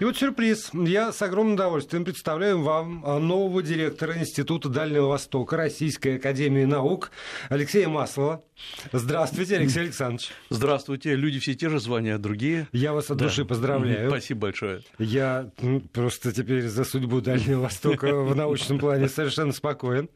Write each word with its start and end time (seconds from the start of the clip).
И 0.00 0.04
вот 0.04 0.16
сюрприз. 0.16 0.70
Я 0.74 1.10
с 1.10 1.20
огромным 1.22 1.54
удовольствием 1.54 2.04
представляю 2.04 2.62
вам 2.62 3.02
а, 3.04 3.18
нового 3.18 3.64
директора 3.64 4.16
Института 4.16 4.68
Дальнего 4.68 5.08
Востока 5.08 5.56
Российской 5.56 6.18
Академии 6.18 6.64
Наук 6.64 7.10
Алексея 7.48 7.88
Маслова. 7.88 8.44
Здравствуйте, 8.92 9.56
Алексей 9.56 9.80
Александрович. 9.80 10.30
Здравствуйте. 10.50 11.16
Люди 11.16 11.40
все 11.40 11.54
те 11.54 11.68
же, 11.68 11.80
звания 11.80 12.16
другие. 12.18 12.68
Я 12.70 12.92
вас 12.92 13.10
от 13.10 13.16
да. 13.16 13.24
души 13.24 13.44
поздравляю. 13.44 14.08
Спасибо 14.08 14.42
большое. 14.42 14.82
Я 15.00 15.50
просто 15.92 16.30
теперь 16.30 16.68
за 16.68 16.84
судьбу 16.84 17.20
Дальнего 17.20 17.62
Востока 17.62 18.14
в 18.14 18.36
научном 18.36 18.78
плане 18.78 19.08
совершенно 19.08 19.52
спокоен. 19.52 20.08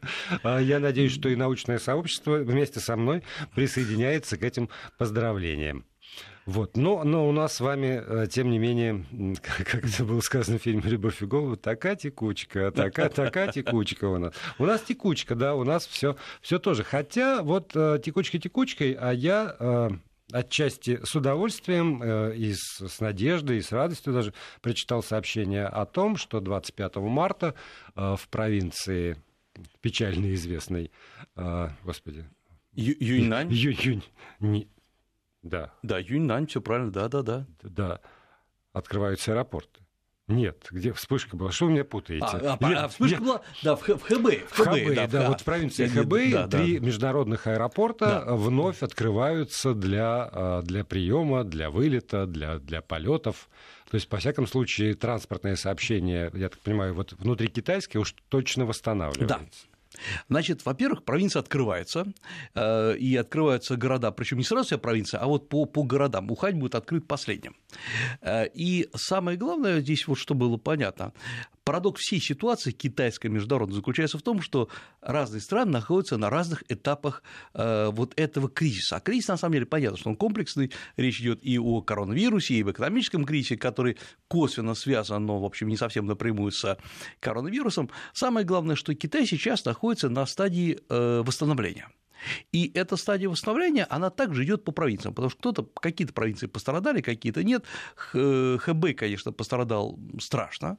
А, 0.44 0.60
я 0.60 0.78
надеюсь, 0.78 1.12
что 1.12 1.28
и 1.28 1.34
научное 1.34 1.80
сообщество 1.80 2.36
вместе 2.36 2.78
со 2.78 2.94
мной 2.94 3.24
присоединяется 3.56 4.36
к 4.36 4.44
этим 4.44 4.68
поздравлениям. 4.96 5.84
Вот. 6.46 6.77
Но, 6.77 7.04
но 7.04 7.29
у 7.29 7.32
нас 7.32 7.54
с 7.54 7.61
вами, 7.61 8.02
э, 8.04 8.27
тем 8.27 8.50
не 8.50 8.58
менее, 8.58 9.04
как 9.43 9.84
это 9.84 10.04
было 10.04 10.20
сказано 10.20 10.58
в 10.58 10.62
фильме 10.62 10.82
«Любовь 10.84 11.22
и 11.22 11.26
голубь», 11.26 11.61
такая 11.61 11.96
текучка, 11.96 12.71
такая, 12.72 13.08
такая 13.11 13.53
текучка 13.53 14.07
у 14.07 14.18
нас. 14.18 14.35
У 14.58 14.66
нас 14.66 14.82
текучка, 14.82 15.35
да, 15.35 15.54
у 15.54 15.64
нас 15.64 15.86
все, 15.86 16.16
все 16.40 16.58
тоже. 16.58 16.85
Хотя 16.85 17.43
вот 17.43 17.72
э, 17.75 18.00
текучка 18.04 18.39
текучкой, 18.39 18.93
а 18.93 19.13
я 19.13 19.57
э, 19.58 19.90
отчасти 20.32 21.00
с 21.04 21.14
удовольствием 21.14 22.02
и 22.32 22.52
с, 22.54 22.80
с 22.80 23.00
надеждой, 23.00 23.58
и 23.58 23.63
с 23.63 23.71
радостью 23.71 24.13
даже 24.13 24.35
прочитал 24.63 25.02
сообщение 25.02 25.66
о 25.66 25.85
том, 25.85 26.16
что 26.16 26.40
25 26.40 26.96
марта 26.96 27.54
в 27.94 28.21
провинции 28.30 29.18
печально 29.82 30.32
известной, 30.32 30.90
господи... 31.85 32.24
Ю 32.74 32.94
Юньнань? 32.98 33.52
Юнь, 33.52 34.02
да. 35.42 35.72
Да, 35.82 35.98
Юньнань, 35.98 36.46
все 36.46 36.60
правильно, 36.60 36.92
да, 36.92 37.08
да, 37.08 37.22
да. 37.22 37.46
Да. 37.62 38.00
Открываются 38.72 39.32
аэропорты. 39.32 39.82
Нет, 40.28 40.68
где 40.70 40.92
вспышка 40.92 41.36
была? 41.36 41.50
Что 41.50 41.66
вы 41.66 41.72
меня 41.72 41.84
путаете? 41.84 42.24
А, 42.24 42.56
а, 42.60 42.84
а 42.84 42.88
вспышка 42.88 43.16
я... 43.16 43.20
была, 43.20 43.41
да, 43.62 43.76
в, 43.76 43.82
в 43.82 44.02
Хэбэй. 44.02 44.44
В 44.48 44.56
Хэбэй, 44.56 44.94
да, 44.94 45.06
да, 45.08 45.28
вот 45.28 45.40
в 45.40 45.44
провинции 45.44 45.88
Хэбэй 45.88 46.32
да, 46.32 46.46
три 46.46 46.78
да. 46.78 46.86
международных 46.86 47.46
аэропорта 47.48 48.24
да. 48.24 48.34
вновь 48.34 48.82
открываются 48.82 49.74
для, 49.74 50.30
а, 50.32 50.62
для 50.62 50.84
приема, 50.84 51.42
для 51.44 51.70
вылета, 51.70 52.27
для, 52.27 52.58
для 52.58 52.80
полетов. 52.82 53.48
То 53.90 53.96
есть, 53.96 54.08
по 54.08 54.18
всяком 54.18 54.46
случае, 54.46 54.94
транспортное 54.94 55.56
сообщение, 55.56 56.30
я 56.34 56.48
так 56.48 56.60
понимаю, 56.60 56.94
вот 56.94 57.12
внутри 57.14 57.48
китайское 57.48 58.00
уж 58.00 58.14
точно 58.28 58.64
восстанавливается. 58.64 59.38
Да. 59.38 59.40
Значит, 60.28 60.64
во-первых, 60.64 61.04
провинция 61.04 61.40
открывается, 61.40 62.06
э, 62.54 62.96
и 62.96 63.16
открываются 63.16 63.76
города, 63.76 64.10
причем 64.10 64.38
не 64.38 64.44
сразу 64.44 64.66
вся 64.66 64.78
провинция, 64.78 65.20
а 65.20 65.26
вот 65.26 65.48
по, 65.48 65.64
по 65.66 65.82
городам. 65.82 66.30
Ухань 66.30 66.56
будет 66.56 66.74
открыт 66.74 67.06
последним. 67.06 67.56
Э, 68.20 68.46
и 68.46 68.88
самое 68.94 69.36
главное 69.36 69.80
здесь, 69.80 70.06
вот 70.06 70.18
что 70.18 70.34
было 70.34 70.56
понятно, 70.56 71.12
Парадокс 71.64 72.00
всей 72.02 72.20
ситуации 72.20 72.72
китайской 72.72 73.28
международной 73.28 73.77
заключается 73.77 74.18
в 74.18 74.22
том, 74.22 74.42
что 74.42 74.68
разные 75.00 75.41
страны 75.41 75.70
находятся 75.70 76.16
на 76.16 76.28
разных 76.28 76.64
этапах 76.68 77.22
э, 77.55 77.91
вот 77.92 78.18
этого 78.18 78.48
кризиса. 78.48 78.96
А 78.96 79.00
кризис, 79.00 79.28
на 79.28 79.36
самом 79.36 79.55
деле, 79.55 79.66
понятно, 79.66 79.96
что 79.96 80.10
он 80.10 80.16
комплексный, 80.16 80.72
речь 80.96 81.20
идет 81.20 81.38
и 81.44 81.58
о 81.58 81.80
коронавирусе, 81.80 82.55
и 82.55 82.62
об 82.62 82.70
экономическом 82.70 83.24
кризисе, 83.24 83.56
который 83.56 83.96
косвенно 84.27 84.74
связан, 84.74 85.24
но, 85.24 85.38
в 85.38 85.44
общем, 85.44 85.68
не 85.68 85.77
совсем 85.77 86.06
напрямую 86.06 86.50
с 86.50 86.77
коронавирусом. 87.20 87.90
Самое 88.12 88.44
главное, 88.44 88.74
что 88.74 88.94
Китай 88.94 89.24
сейчас 89.27 89.64
находится 89.64 90.08
на 90.08 90.27
стадии 90.27 90.80
э, 90.88 91.22
восстановления. 91.24 91.88
И 92.52 92.70
эта 92.74 92.96
стадия 92.96 93.28
восстановления, 93.28 93.86
она 93.90 94.10
также 94.10 94.44
идет 94.44 94.64
по 94.64 94.72
провинциям, 94.72 95.14
потому 95.14 95.30
что 95.30 95.38
кто-то, 95.38 95.62
какие-то 95.80 96.12
провинции 96.12 96.46
пострадали, 96.46 97.00
какие-то 97.00 97.42
нет. 97.44 97.64
ХБ, 97.96 98.96
конечно, 98.96 99.32
пострадал 99.32 99.98
страшно, 100.20 100.78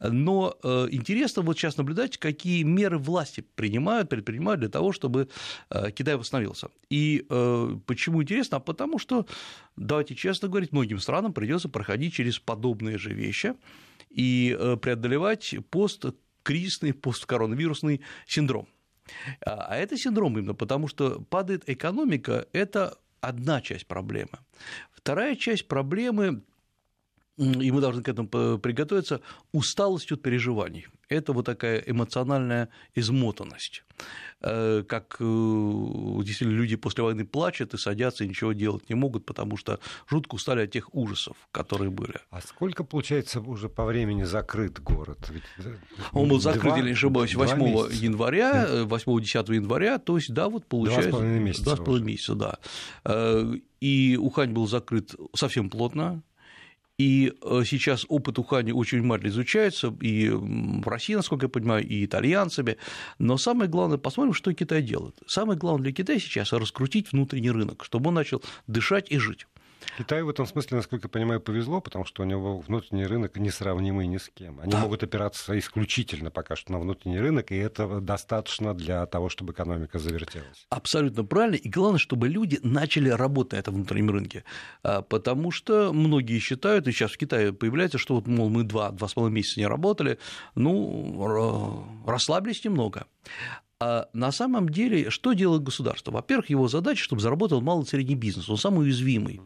но 0.00 0.56
э, 0.62 0.88
интересно 0.90 1.42
вот 1.42 1.58
сейчас 1.58 1.76
наблюдать, 1.76 2.18
какие 2.18 2.62
меры 2.62 2.98
власти 2.98 3.44
принимают, 3.54 4.08
предпринимают 4.08 4.60
для 4.60 4.68
того, 4.68 4.92
чтобы 4.92 5.28
э, 5.70 5.90
Китай 5.92 6.16
восстановился. 6.16 6.68
И 6.88 7.26
э, 7.28 7.76
почему 7.86 8.22
интересно? 8.22 8.58
А 8.58 8.60
потому 8.60 8.98
что, 8.98 9.26
давайте 9.76 10.14
честно 10.14 10.48
говорить, 10.48 10.72
многим 10.72 10.98
странам 10.98 11.32
придется 11.32 11.68
проходить 11.68 12.14
через 12.14 12.38
подобные 12.38 12.98
же 12.98 13.12
вещи 13.12 13.54
и 14.10 14.58
преодолевать 14.82 15.54
посткризисный, 15.70 16.92
посткоронавирусный 16.92 18.00
синдром. 18.26 18.66
А, 19.44 19.66
а 19.68 19.76
это 19.76 19.96
синдром 19.96 20.38
именно 20.38 20.54
потому, 20.54 20.88
что 20.88 21.20
падает 21.20 21.68
экономика– 21.68 22.46
это 22.52 22.98
одна 23.20 23.60
часть 23.60 23.86
проблемы. 23.86 24.38
Вторая 24.92 25.36
часть 25.36 25.68
проблемы 25.68 26.42
и 27.40 27.70
мы 27.70 27.80
должны 27.80 28.02
к 28.02 28.08
этому 28.08 28.28
приготовиться, 28.58 29.22
усталость 29.52 30.12
от 30.12 30.22
переживаний. 30.22 30.88
Это 31.10 31.32
вот 31.32 31.44
такая 31.44 31.82
эмоциональная 31.86 32.68
измотанность. 32.94 33.82
Э, 34.42 34.84
как 34.88 35.16
э, 35.18 35.24
действительно 36.24 36.56
люди 36.56 36.76
после 36.76 37.02
войны 37.02 37.26
плачут 37.26 37.74
и 37.74 37.76
садятся 37.76 38.24
и 38.24 38.28
ничего 38.28 38.52
делать 38.52 38.88
не 38.88 38.94
могут, 38.94 39.26
потому 39.26 39.56
что 39.56 39.80
жутко 40.08 40.36
устали 40.36 40.62
от 40.62 40.70
тех 40.70 40.94
ужасов, 40.94 41.36
которые 41.50 41.90
были. 41.90 42.14
А 42.30 42.40
сколько, 42.40 42.84
получается, 42.84 43.40
уже 43.40 43.68
по 43.68 43.84
времени 43.84 44.22
закрыт 44.22 44.80
город? 44.80 45.18
Ведь... 45.30 45.42
Э, 45.58 45.74
Он 46.12 46.28
был 46.28 46.40
закрыт, 46.40 46.76
если 46.76 46.86
не 46.86 46.92
ошибаюсь, 46.92 47.34
8 47.34 47.58
января, 47.92 48.84
8-10 48.84 49.54
января, 49.54 49.98
то 49.98 50.16
есть, 50.16 50.32
да, 50.32 50.48
вот 50.48 50.64
получается... 50.66 51.10
Два 51.10 51.18
с 51.18 51.20
половиной 51.20 51.40
месяца. 51.40 51.64
Два 51.64 51.76
с 51.76 51.80
половиной 51.80 52.06
месяца, 52.06 52.34
да. 52.36 52.58
И 53.80 54.16
Ухань 54.20 54.52
был 54.52 54.68
закрыт 54.68 55.14
совсем 55.34 55.70
плотно, 55.70 56.22
и 57.00 57.32
э, 57.42 57.62
сейчас 57.64 58.04
опыт 58.10 58.38
Ухани 58.38 58.72
очень 58.72 58.98
внимательно 58.98 59.30
изучается 59.30 59.96
и 60.02 60.28
в 60.28 60.86
России, 60.86 61.14
насколько 61.14 61.46
я 61.46 61.48
понимаю, 61.48 61.82
и 61.86 62.04
итальянцами. 62.04 62.76
Но 63.18 63.38
самое 63.38 63.70
главное, 63.70 63.96
посмотрим, 63.96 64.34
что 64.34 64.52
Китай 64.52 64.82
делает. 64.82 65.14
Самое 65.26 65.58
главное 65.58 65.84
для 65.84 65.92
Китая 65.92 66.18
сейчас 66.18 66.52
раскрутить 66.52 67.10
внутренний 67.12 67.50
рынок, 67.50 67.84
чтобы 67.84 68.08
он 68.08 68.14
начал 68.16 68.42
дышать 68.66 69.10
и 69.10 69.16
жить. 69.16 69.46
Китаю 69.98 70.26
в 70.26 70.30
этом 70.30 70.46
смысле, 70.46 70.78
насколько 70.78 71.06
я 71.06 71.08
понимаю, 71.10 71.40
повезло, 71.40 71.80
потому 71.80 72.04
что 72.04 72.22
у 72.22 72.26
него 72.26 72.58
внутренний 72.58 73.06
рынок 73.06 73.36
несравнимый 73.36 74.06
ни 74.06 74.18
с 74.18 74.28
кем. 74.28 74.60
Они 74.60 74.72
да. 74.72 74.78
могут 74.78 75.02
опираться 75.02 75.58
исключительно 75.58 76.30
пока 76.30 76.56
что 76.56 76.72
на 76.72 76.78
внутренний 76.78 77.18
рынок, 77.18 77.52
и 77.52 77.56
этого 77.56 78.00
достаточно 78.00 78.74
для 78.74 79.04
того, 79.06 79.28
чтобы 79.28 79.52
экономика 79.52 79.98
завертелась. 79.98 80.66
Абсолютно 80.68 81.24
правильно. 81.24 81.56
И 81.56 81.68
главное, 81.68 81.98
чтобы 81.98 82.28
люди 82.28 82.58
начали 82.62 83.08
работать 83.08 83.52
на 83.52 83.56
этом 83.56 83.74
внутреннем 83.74 84.10
рынке. 84.10 84.44
А, 84.82 85.02
потому 85.02 85.50
что 85.50 85.92
многие 85.92 86.38
считают, 86.38 86.86
и 86.88 86.92
сейчас 86.92 87.12
в 87.12 87.18
Китае 87.18 87.52
появляется, 87.52 87.98
что 87.98 88.14
вот, 88.14 88.26
мол, 88.26 88.48
мы 88.48 88.64
два, 88.64 88.90
два 88.90 89.08
с 89.08 89.14
половиной 89.14 89.36
месяца 89.36 89.60
не 89.60 89.66
работали, 89.66 90.18
ну, 90.54 91.86
расслабились 92.06 92.64
немного. 92.64 93.06
А 93.82 94.08
на 94.12 94.30
самом 94.30 94.68
деле, 94.68 95.08
что 95.08 95.32
делает 95.32 95.62
государство? 95.62 96.10
Во-первых, 96.10 96.50
его 96.50 96.68
задача, 96.68 97.02
чтобы 97.02 97.22
заработал 97.22 97.62
малый 97.62 97.84
и 97.84 97.88
средний 97.88 98.14
бизнес, 98.14 98.50
он 98.50 98.58
самый 98.58 98.80
уязвимый. 98.80 99.40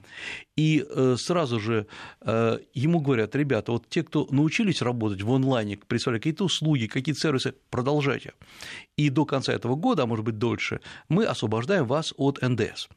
И 0.56 0.84
э, 0.84 1.14
сразу 1.16 1.60
же 1.60 1.86
э, 2.20 2.58
ему 2.74 3.00
говорят, 3.00 3.36
ребята, 3.36 3.70
вот 3.70 3.88
те, 3.88 4.02
кто 4.02 4.26
научились 4.30 4.82
работать 4.82 5.22
в 5.22 5.32
онлайне, 5.32 5.76
представляют 5.76 6.24
какие-то 6.24 6.44
услуги, 6.44 6.86
какие-то 6.86 7.20
сервисы, 7.20 7.54
продолжайте. 7.70 8.32
И 8.96 9.08
до 9.08 9.24
конца 9.24 9.52
этого 9.52 9.76
года, 9.76 10.02
а 10.02 10.06
может 10.06 10.24
быть 10.24 10.36
дольше, 10.36 10.80
мы 11.08 11.26
освобождаем 11.26 11.86
вас 11.86 12.12
от 12.16 12.42
НДС. 12.42 12.88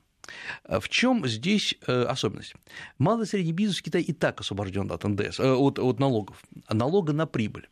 В 0.67 0.89
чем 0.89 1.27
здесь 1.27 1.75
э, 1.87 2.03
особенность? 2.03 2.53
Малый 2.97 3.23
и 3.23 3.27
средний 3.27 3.53
бизнес 3.53 3.79
в 3.79 3.83
Китае 3.83 4.03
и 4.03 4.13
так 4.13 4.41
освобожден 4.41 4.91
от 4.91 5.03
НДС, 5.03 5.39
от, 5.39 5.79
от 5.79 5.99
налогов, 5.99 6.43
налога 6.69 7.13
на 7.13 7.25
прибыль. 7.25 7.67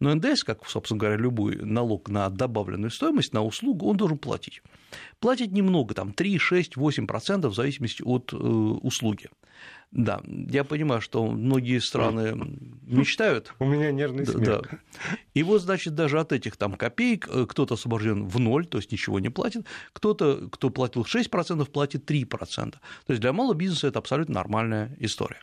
Но 0.00 0.14
НДС, 0.14 0.44
как, 0.44 0.66
собственно 0.68 0.98
говоря, 0.98 1.16
любой 1.16 1.56
налог 1.56 2.08
на 2.08 2.28
добавленную 2.30 2.90
стоимость, 2.90 3.32
на 3.32 3.44
услугу, 3.44 3.86
он 3.86 3.96
должен 3.96 4.18
платить. 4.18 4.62
Платить 5.20 5.52
немного, 5.52 5.94
там 5.94 6.12
3, 6.12 6.38
6, 6.38 6.76
8% 6.76 7.48
в 7.48 7.54
зависимости 7.54 8.02
от 8.02 8.32
э, 8.32 8.36
услуги. 8.36 9.28
Да, 9.92 10.20
я 10.26 10.62
понимаю, 10.62 11.00
что 11.00 11.26
многие 11.26 11.80
страны 11.80 12.56
мечтают. 12.82 13.52
У 13.58 13.64
меня 13.64 13.90
нервный 13.90 14.24
смех. 14.24 14.62
Да. 14.62 14.78
И 15.34 15.42
вот, 15.42 15.62
значит, 15.62 15.96
даже 15.96 16.20
от 16.20 16.32
этих 16.32 16.56
там 16.56 16.74
копеек 16.74 17.28
э, 17.28 17.46
кто-то 17.48 17.74
освобожден 17.74 18.28
в 18.28 18.38
ноль, 18.38 18.66
то 18.66 18.78
есть 18.78 18.92
ничего 18.92 19.18
не 19.18 19.30
платит, 19.30 19.66
кто-то, 19.92 20.48
кто 20.52 20.70
платил 20.70 21.02
6%, 21.02 21.64
платит 21.70 22.08
3%. 22.08 22.70
То 22.70 22.80
есть 23.08 23.20
для 23.20 23.32
малого 23.32 23.54
бизнеса 23.54 23.88
это 23.88 23.98
абсолютно 23.98 24.34
нормальная 24.34 24.96
история. 25.00 25.42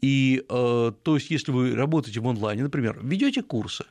И 0.00 0.44
э, 0.48 0.92
то 1.02 1.14
есть, 1.16 1.30
если 1.30 1.50
вы 1.50 1.74
работаете 1.74 2.20
в 2.20 2.28
онлайне, 2.28 2.62
например, 2.62 3.00
ведете 3.02 3.42
курсы, 3.42 3.84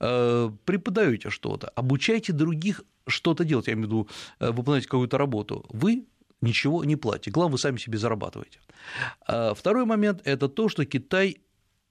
э, 0.00 0.50
преподаете 0.64 1.30
что-то, 1.30 1.68
обучаете 1.68 2.32
других 2.32 2.82
что-то 3.06 3.44
делать, 3.44 3.68
я 3.68 3.74
имею 3.74 3.86
в 3.86 3.90
виду, 3.90 4.08
выполнять 4.40 4.86
какую-то 4.86 5.18
работу, 5.18 5.66
вы 5.68 6.06
ничего 6.44 6.84
не 6.84 6.96
платите. 6.96 7.30
Главное, 7.30 7.52
вы 7.52 7.58
сами 7.58 7.78
себе 7.78 7.98
зарабатываете. 7.98 8.60
А 9.26 9.54
второй 9.54 9.84
момент– 9.84 10.20
это 10.24 10.48
то, 10.48 10.68
что 10.68 10.84
Китай 10.84 11.38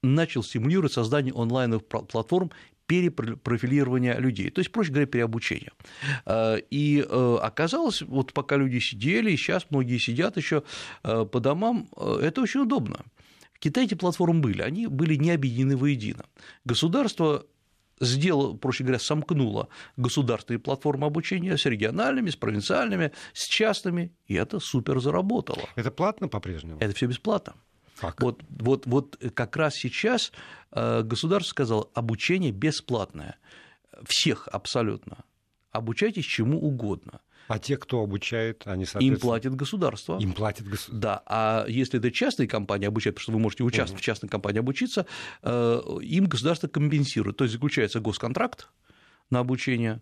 начал 0.02 0.42
стимулировать 0.42 0.92
создание 0.92 1.34
онлайновых 1.34 1.84
платформ 1.86 2.50
перепрофилирования 2.86 4.18
людей, 4.18 4.50
то 4.50 4.60
есть, 4.60 4.70
проще 4.70 4.90
говоря, 4.90 5.06
переобучения. 5.06 5.72
А, 6.26 6.56
и 6.56 7.00
э, 7.08 7.36
оказалось, 7.40 8.02
вот 8.02 8.32
пока 8.32 8.56
люди 8.56 8.78
сидели, 8.78 9.30
и 9.30 9.36
сейчас 9.36 9.66
многие 9.70 9.98
сидят 9.98 10.36
еще 10.36 10.64
э, 11.02 11.24
по 11.24 11.40
домам, 11.40 11.88
э, 11.96 12.20
это 12.22 12.42
очень 12.42 12.60
удобно. 12.60 13.00
В 13.54 13.58
Китае 13.58 13.86
эти 13.86 13.94
платформы 13.94 14.40
были, 14.40 14.60
они 14.60 14.86
были 14.86 15.14
не 15.14 15.30
объединены 15.30 15.78
воедино. 15.78 16.26
Государство 16.66 17.46
сделало, 18.00 18.54
проще 18.54 18.84
говоря, 18.84 18.98
сомкнуло 18.98 19.68
государственные 19.96 20.58
платформы 20.58 21.06
обучения 21.06 21.56
с 21.56 21.66
региональными, 21.66 22.30
с 22.30 22.36
провинциальными, 22.36 23.12
с 23.32 23.46
частными, 23.48 24.12
и 24.26 24.34
это 24.34 24.60
супер 24.60 25.00
заработало. 25.00 25.68
Это 25.76 25.90
платно 25.90 26.28
по-прежнему? 26.28 26.78
Это 26.80 26.94
все 26.94 27.06
бесплатно. 27.06 27.54
Как? 27.96 28.20
Вот, 28.20 28.42
вот, 28.48 28.86
вот 28.86 29.16
как 29.34 29.56
раз 29.56 29.74
сейчас 29.74 30.32
э, 30.72 31.02
государство 31.02 31.50
сказало, 31.50 31.90
обучение 31.94 32.50
бесплатное. 32.50 33.38
Всех 34.04 34.48
абсолютно. 34.48 35.18
Обучайтесь 35.70 36.24
чему 36.24 36.60
угодно. 36.60 37.20
А 37.48 37.58
те, 37.58 37.76
кто 37.76 38.00
обучает, 38.00 38.62
они, 38.66 38.84
соответственно... 38.84 39.14
Им 39.14 39.20
платит 39.20 39.54
государство. 39.54 40.18
Им 40.18 40.32
платит 40.32 40.66
государство. 40.66 40.98
Да, 40.98 41.22
а 41.26 41.66
если 41.68 41.98
это 41.98 42.10
частные 42.10 42.48
компании 42.48 42.86
обучают, 42.86 43.16
потому 43.16 43.22
что 43.22 43.32
вы 43.32 43.38
можете 43.38 43.64
участвовать 43.64 44.00
угу. 44.00 44.02
в 44.02 44.04
частной 44.04 44.28
компании 44.28 44.60
обучиться, 44.60 45.06
э, 45.42 45.80
им 46.02 46.26
государство 46.26 46.68
компенсирует. 46.68 47.36
То 47.36 47.44
есть 47.44 47.52
заключается 47.54 48.00
госконтракт 48.00 48.68
на 49.30 49.40
обучение, 49.40 50.00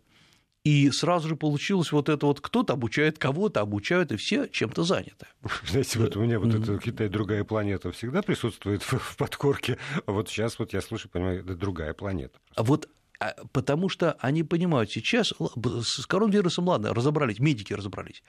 и 0.64 0.90
сразу 0.92 1.28
же 1.28 1.36
получилось 1.36 1.90
вот 1.90 2.08
это 2.08 2.24
вот 2.26 2.40
кто-то 2.40 2.74
обучает 2.74 3.18
кого-то, 3.18 3.60
обучают, 3.60 4.12
и 4.12 4.16
все 4.16 4.46
чем-то 4.46 4.84
заняты. 4.84 5.26
Знаете, 5.66 5.98
вот 5.98 6.16
у 6.16 6.20
меня 6.20 6.38
вот 6.38 6.50
mm-hmm. 6.50 6.62
это 6.62 6.78
Китай 6.78 7.08
другая 7.08 7.42
планета 7.42 7.90
всегда 7.90 8.22
присутствует 8.22 8.82
в, 8.82 8.98
в 8.98 9.16
подкорке, 9.16 9.78
а 10.06 10.12
вот 10.12 10.28
сейчас 10.28 10.58
вот 10.58 10.72
я 10.72 10.80
слушаю, 10.80 11.10
понимаю, 11.10 11.40
это 11.40 11.56
другая 11.56 11.94
планета. 11.94 12.38
А 12.54 12.62
вот 12.62 12.88
потому 13.52 13.88
что 13.88 14.12
они 14.20 14.42
понимают 14.42 14.90
сейчас, 14.90 15.32
с 15.32 16.06
коронавирусом, 16.06 16.68
ладно, 16.68 16.94
разобрались, 16.94 17.38
медики 17.38 17.72
разобрались, 17.72 18.22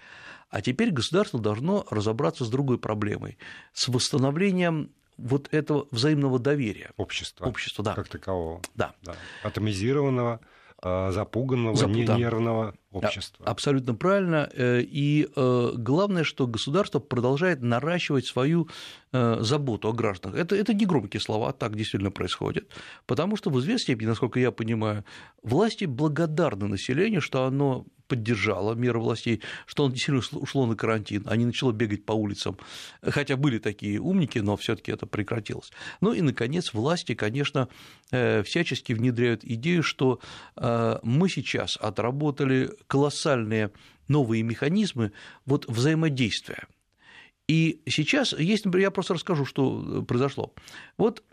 а 0.50 0.62
теперь 0.62 0.92
государство 0.92 1.40
должно 1.40 1.86
разобраться 1.90 2.45
с 2.45 2.50
другой 2.50 2.78
проблемой, 2.78 3.38
с 3.74 3.88
восстановлением 3.88 4.92
вот 5.18 5.48
этого 5.51 5.88
взаимного 5.92 6.40
доверия. 6.40 6.92
Общества. 6.98 7.45
Общества, 7.45 7.84
да. 7.84 7.94
Как 7.94 8.07
такового. 8.07 8.62
Да. 8.75 8.94
да. 9.04 9.16
Атомизированного, 9.44 10.34
а, 10.34 10.45
запуганного, 10.83 11.75
Зап... 11.75 11.91
нервного 11.91 12.74
общества. 12.91 13.45
Абсолютно 13.45 13.95
правильно. 13.95 14.50
Э, 14.53 14.81
и 14.81 15.27
э, 15.35 15.71
главное, 15.75 16.24
что 16.24 16.47
государство 16.47 17.00
продолжает 17.00 17.62
наращивать 17.62 18.25
свою 18.25 18.68
э, 19.12 19.38
заботу 19.41 19.89
о 19.89 19.94
гражданах. 19.94 20.38
Это, 20.38 20.56
это 20.56 20.74
не 20.74 20.85
громкие 20.85 21.21
слова, 21.21 21.51
так 21.53 21.75
действительно 21.75 22.12
происходит. 22.12 22.69
Потому 23.06 23.38
что 23.38 23.50
в 23.50 23.59
известной 23.59 23.83
степени, 23.83 24.07
насколько 24.07 24.39
я 24.39 24.51
понимаю, 24.51 25.03
власти 25.41 25.85
благодарны 25.85 26.68
населению, 26.68 27.21
что 27.21 27.45
оно 27.45 27.86
поддержало 28.13 28.75
меры 28.75 29.00
властей, 29.00 29.42
что 29.65 29.86
оно 29.86 29.94
действительно 29.94 30.39
ушло 30.39 30.68
на 30.68 30.75
карантин, 30.75 31.24
а 31.25 31.36
не 31.36 31.45
начало 31.45 31.71
бегать 31.71 32.06
по 32.06 32.12
улицам. 32.12 32.60
Хотя 33.01 33.38
были 33.38 33.57
такие 33.57 34.00
умники, 34.00 34.38
но 34.38 34.56
все 34.56 34.75
таки 34.75 34.92
это 34.92 35.07
прекратилось. 35.07 35.71
Ну 36.00 36.13
и, 36.13 36.21
наконец, 36.21 36.74
власти, 36.74 37.15
конечно, 37.15 37.69
всячески 38.10 38.94
внедряют 38.94 39.44
идею, 39.44 39.81
что 39.81 40.19
мы 40.56 41.27
сейчас 41.27 41.75
отработали 41.77 42.69
колоссальные 42.86 43.71
новые 44.07 44.44
механизмы 44.44 45.12
вот 45.48 45.68
взаимодействия. 45.68 46.68
И 47.48 47.81
сейчас 47.88 48.33
есть, 48.33 48.65
например, 48.65 48.89
я 48.89 48.92
просто 48.92 49.15
расскажу, 49.15 49.44
что 49.45 50.06
произошло. 50.07 50.54
Вот 50.98 51.24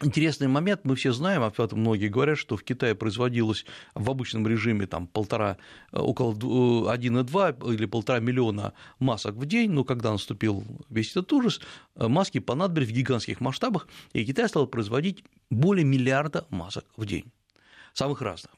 Интересный 0.00 0.46
момент, 0.46 0.84
мы 0.84 0.94
все 0.94 1.12
знаем, 1.12 1.42
об 1.42 1.58
этом 1.60 1.80
многие 1.80 2.06
говорят, 2.06 2.38
что 2.38 2.56
в 2.56 2.62
Китае 2.62 2.94
производилось 2.94 3.66
в 3.94 4.08
обычном 4.08 4.46
режиме 4.46 4.86
там, 4.86 5.08
полтора, 5.08 5.56
около 5.90 6.34
1,2 6.34 7.74
или 7.74 7.86
полтора 7.86 8.20
миллиона 8.20 8.74
масок 9.00 9.34
в 9.34 9.44
день, 9.44 9.72
но 9.72 9.82
когда 9.82 10.12
наступил 10.12 10.64
весь 10.88 11.10
этот 11.10 11.32
ужас, 11.32 11.60
маски 11.96 12.38
понадобились 12.38 12.90
в 12.90 12.92
гигантских 12.92 13.40
масштабах, 13.40 13.88
и 14.12 14.24
Китай 14.24 14.48
стал 14.48 14.68
производить 14.68 15.24
более 15.50 15.84
миллиарда 15.84 16.46
масок 16.50 16.84
в 16.96 17.04
день, 17.04 17.32
самых 17.92 18.22
разных. 18.22 18.52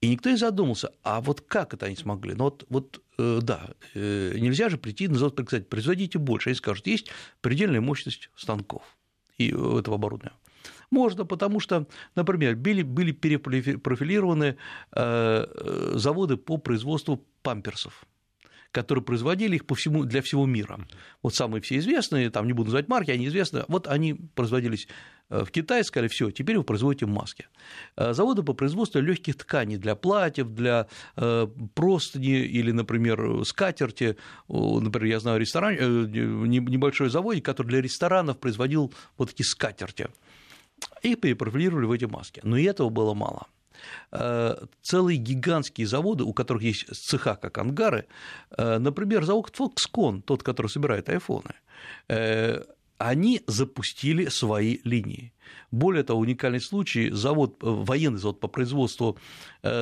И 0.00 0.08
никто 0.08 0.30
не 0.30 0.36
задумался, 0.36 0.90
а 1.02 1.20
вот 1.20 1.42
как 1.42 1.74
это 1.74 1.86
они 1.86 1.96
смогли? 1.96 2.34
Ну 2.34 2.44
вот, 2.44 2.64
вот 2.70 3.02
э, 3.18 3.40
да, 3.42 3.70
э, 3.94 4.38
нельзя 4.38 4.70
же 4.70 4.78
прийти 4.78 5.04
и 5.04 5.14
сказать, 5.14 5.68
производите 5.68 6.18
больше. 6.18 6.50
Они 6.50 6.56
скажут, 6.56 6.86
есть 6.86 7.08
предельная 7.42 7.80
мощность 7.80 8.30
станков 8.36 8.82
и 9.36 9.50
э, 9.50 9.78
этого 9.78 9.96
оборудования. 9.96 10.36
Можно, 10.90 11.24
потому 11.24 11.60
что, 11.60 11.86
например, 12.14 12.56
были, 12.56 12.82
были 12.82 13.12
перепрофилированы 13.12 14.56
заводы 14.92 16.36
по 16.36 16.58
производству 16.58 17.24
памперсов 17.42 18.06
которые 18.76 19.02
производили 19.02 19.56
их 19.56 19.64
по 19.64 19.74
всему, 19.74 20.04
для 20.04 20.20
всего 20.20 20.44
мира. 20.44 20.78
Вот 21.22 21.34
самые 21.34 21.62
все 21.62 21.78
известные, 21.78 22.28
там 22.28 22.46
не 22.46 22.52
буду 22.52 22.66
называть 22.66 22.88
марки, 22.88 23.10
они 23.10 23.26
известны, 23.26 23.64
вот 23.68 23.86
они 23.86 24.12
производились 24.34 24.86
э, 25.30 25.44
в 25.44 25.50
Китае, 25.50 25.82
сказали, 25.82 26.08
все, 26.08 26.30
теперь 26.30 26.58
вы 26.58 26.62
производите 26.62 27.06
маски. 27.06 27.46
Э, 27.96 28.12
заводы 28.12 28.42
по 28.42 28.52
производству 28.52 29.00
легких 29.00 29.36
тканей 29.38 29.78
для 29.78 29.94
платьев, 29.94 30.48
для 30.48 30.88
э, 31.16 31.46
простыни 31.74 32.40
или, 32.40 32.70
например, 32.70 33.46
скатерти. 33.46 34.18
Например, 34.48 35.04
я 35.04 35.20
знаю 35.20 35.40
ресторан, 35.40 35.74
небольшой 36.10 37.08
завод, 37.08 37.40
который 37.42 37.68
для 37.68 37.80
ресторанов 37.80 38.38
производил 38.38 38.92
вот 39.16 39.30
такие 39.30 39.46
скатерти. 39.46 40.08
Их 41.02 41.20
перепрофилировали 41.20 41.86
в 41.86 41.92
эти 41.92 42.04
маски. 42.04 42.40
Но 42.44 42.56
и 42.56 42.64
этого 42.64 42.88
было 42.90 43.14
мало. 43.14 43.46
Э, 44.12 44.56
целые 44.82 45.18
гигантские 45.18 45.86
заводы, 45.86 46.24
у 46.24 46.32
которых 46.32 46.62
есть 46.62 46.86
цеха, 46.94 47.36
как 47.36 47.58
ангары, 47.58 48.06
э, 48.56 48.78
например, 48.78 49.24
завод 49.24 49.52
Foxconn, 49.58 50.22
тот, 50.22 50.42
который 50.42 50.68
собирает 50.68 51.08
айфоны, 51.08 51.54
э, 52.08 52.62
они 52.98 53.42
запустили 53.46 54.28
свои 54.28 54.78
линии. 54.84 55.34
Более 55.70 56.02
того, 56.02 56.20
уникальный 56.20 56.62
случай, 56.62 57.10
завод, 57.10 57.56
военный 57.60 58.18
завод 58.18 58.40
по 58.40 58.48
производству 58.48 59.18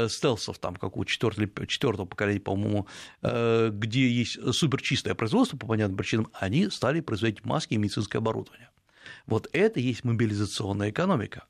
стелсов, 0.08 0.58
там, 0.58 0.74
как 0.74 0.96
у 0.96 1.04
четвертого 1.04 2.06
поколения, 2.06 2.40
по-моему, 2.40 2.88
где 3.22 4.08
есть 4.10 4.52
суперчистое 4.52 5.14
производство, 5.14 5.56
по 5.56 5.68
понятным 5.68 5.96
причинам, 5.96 6.28
они 6.32 6.70
стали 6.70 7.00
производить 7.00 7.44
маски 7.44 7.74
и 7.74 7.76
медицинское 7.76 8.18
оборудование. 8.18 8.70
Вот 9.26 9.48
это 9.52 9.80
и 9.80 9.82
есть 9.82 10.04
мобилизационная 10.04 10.90
экономика. 10.90 11.44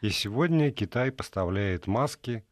И 0.00 0.10
сегодня 0.10 0.70
Китай 0.70 1.12
поставляет 1.12 1.86
маски 1.86 2.44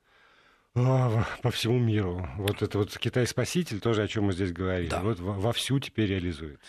а, 0.75 1.25
по 1.43 1.51
всему 1.51 1.79
миру. 1.79 2.29
Вот 2.37 2.63
это 2.63 2.79
вот 2.79 2.97
Китай-спаситель, 2.97 3.81
тоже 3.81 4.03
о 4.03 4.09
чем 4.09 4.25
мы 4.25 4.33
здесь 4.33 4.53
говорили, 4.53 4.89
да. 4.89 5.01
вот 5.01 5.19
вовсю 5.19 5.79
теперь 5.81 6.11
реализует. 6.11 6.61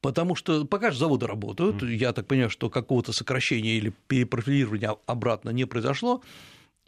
Потому 0.00 0.34
что 0.34 0.64
пока 0.66 0.90
же 0.90 0.98
заводы 0.98 1.26
работают, 1.26 1.82
mm. 1.82 1.94
я 1.94 2.12
так 2.12 2.26
понимаю, 2.26 2.50
что 2.50 2.68
какого-то 2.68 3.12
сокращения 3.12 3.76
или 3.78 3.92
перепрофилирования 4.08 4.96
обратно 5.06 5.50
не 5.50 5.64
произошло, 5.64 6.22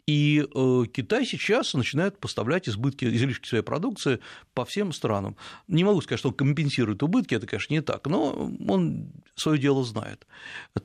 и 0.07 0.39
э, 0.41 0.83
Китай 0.93 1.25
сейчас 1.25 1.73
начинает 1.73 2.17
поставлять 2.17 2.69
избытки, 2.69 3.03
излишки 3.05 3.45
своей 3.45 3.63
продукции 3.63 4.19
по 4.53 4.63
всем 4.63 4.93
странам. 4.93 5.35
Не 5.67 5.83
могу 5.83 6.01
сказать, 6.01 6.19
что 6.19 6.29
он 6.29 6.35
компенсирует 6.35 7.03
убытки, 7.03 7.35
это, 7.35 7.45
конечно, 7.45 7.73
не 7.73 7.81
так, 7.81 8.07
но 8.07 8.49
он 8.67 9.11
свое 9.35 9.59
дело 9.59 9.83
знает. 9.83 10.25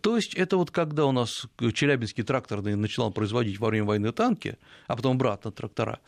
То 0.00 0.16
есть 0.16 0.34
это 0.34 0.56
вот 0.56 0.72
когда 0.72 1.06
у 1.06 1.12
нас 1.12 1.46
Челябинский 1.72 2.24
тракторный 2.24 2.74
начинал 2.74 3.12
производить 3.12 3.60
во 3.60 3.68
время 3.68 3.86
войны 3.86 4.10
танки, 4.10 4.58
а 4.88 4.96
потом 4.96 5.16
обратно 5.16 5.52
трактора, 5.52 6.00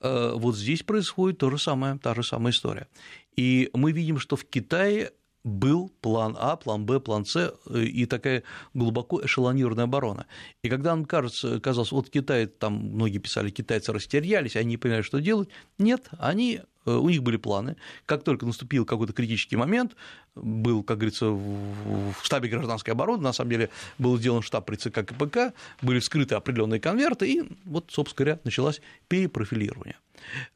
э, 0.00 0.32
вот 0.34 0.56
здесь 0.56 0.82
происходит 0.82 1.38
то 1.38 1.50
же 1.50 1.58
самое, 1.58 1.98
та 1.98 2.14
же 2.14 2.22
самая 2.22 2.54
история. 2.54 2.88
И 3.36 3.68
мы 3.74 3.92
видим, 3.92 4.18
что 4.18 4.36
в 4.36 4.44
Китае 4.46 5.12
был 5.44 5.92
план 6.00 6.36
А, 6.38 6.56
план 6.56 6.86
Б, 6.86 6.98
план 7.00 7.24
С 7.26 7.36
э, 7.36 7.82
и 7.84 8.06
такая 8.06 8.42
глубоко 8.72 9.24
эшелонированная 9.24 9.84
оборона. 9.84 10.26
И 10.62 10.68
когда 10.68 10.96
нам 10.96 11.04
кажется, 11.04 11.60
казалось, 11.60 11.92
вот 11.92 12.10
Китай, 12.10 12.46
там 12.46 12.74
многие 12.74 13.18
писали, 13.18 13.50
китайцы 13.50 13.92
растерялись, 13.92 14.56
они 14.56 14.70
не 14.70 14.76
понимали, 14.78 15.02
что 15.02 15.20
делать, 15.20 15.50
нет, 15.78 16.08
они 16.18 16.62
у 16.84 17.08
них 17.08 17.22
были 17.22 17.36
планы. 17.36 17.76
Как 18.06 18.24
только 18.24 18.46
наступил 18.46 18.84
какой-то 18.84 19.12
критический 19.12 19.56
момент, 19.56 19.96
был, 20.34 20.82
как 20.82 20.98
говорится, 20.98 21.26
в 21.26 22.14
штабе 22.22 22.48
гражданской 22.48 22.92
обороны, 22.92 23.22
на 23.22 23.32
самом 23.32 23.50
деле 23.50 23.70
был 23.98 24.18
сделан 24.18 24.42
штаб 24.42 24.66
при 24.66 24.76
ЦК 24.76 25.04
КПК, 25.06 25.52
были 25.82 26.00
вскрыты 26.00 26.34
определенные 26.34 26.80
конверты, 26.80 27.30
и 27.30 27.42
вот, 27.64 27.86
собственно 27.90 28.24
говоря, 28.26 28.40
началось 28.44 28.80
перепрофилирование. 29.08 29.96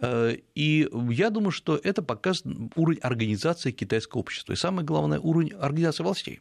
Э, 0.00 0.36
и 0.54 0.88
я 1.10 1.30
думаю, 1.30 1.50
что 1.50 1.76
это 1.76 2.02
показывает 2.02 2.72
уровень 2.76 3.00
организации 3.00 3.70
китайского 3.70 4.20
общества, 4.20 4.52
и 4.52 4.56
самое 4.56 4.86
главное, 4.86 5.20
уровень 5.20 5.52
организации 5.52 6.02
властей. 6.02 6.40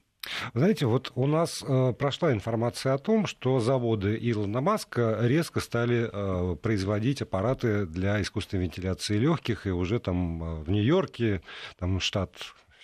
Знаете, 0.53 0.86
вот 0.86 1.12
у 1.15 1.27
нас 1.27 1.63
э, 1.67 1.93
прошла 1.93 2.34
информация 2.34 2.93
о 2.93 2.98
том, 2.98 3.27
что 3.27 3.60
заводы 3.60 4.17
Илона 4.19 4.62
Маска 4.62 5.17
резко 5.22 5.60
стали 5.60 6.10
э, 6.12 6.55
производить 6.55 7.22
аппараты 7.22 7.86
для 7.86 8.22
искусственной 8.22 8.63
вентиляции 8.63 9.17
легких, 9.17 9.67
и 9.67 9.72
уже 9.72 10.00
там 10.00 10.43
э, 10.43 10.63
в 10.63 10.69
Нью-Йорке, 10.69 11.41
там 11.77 12.00
штат 12.00 12.36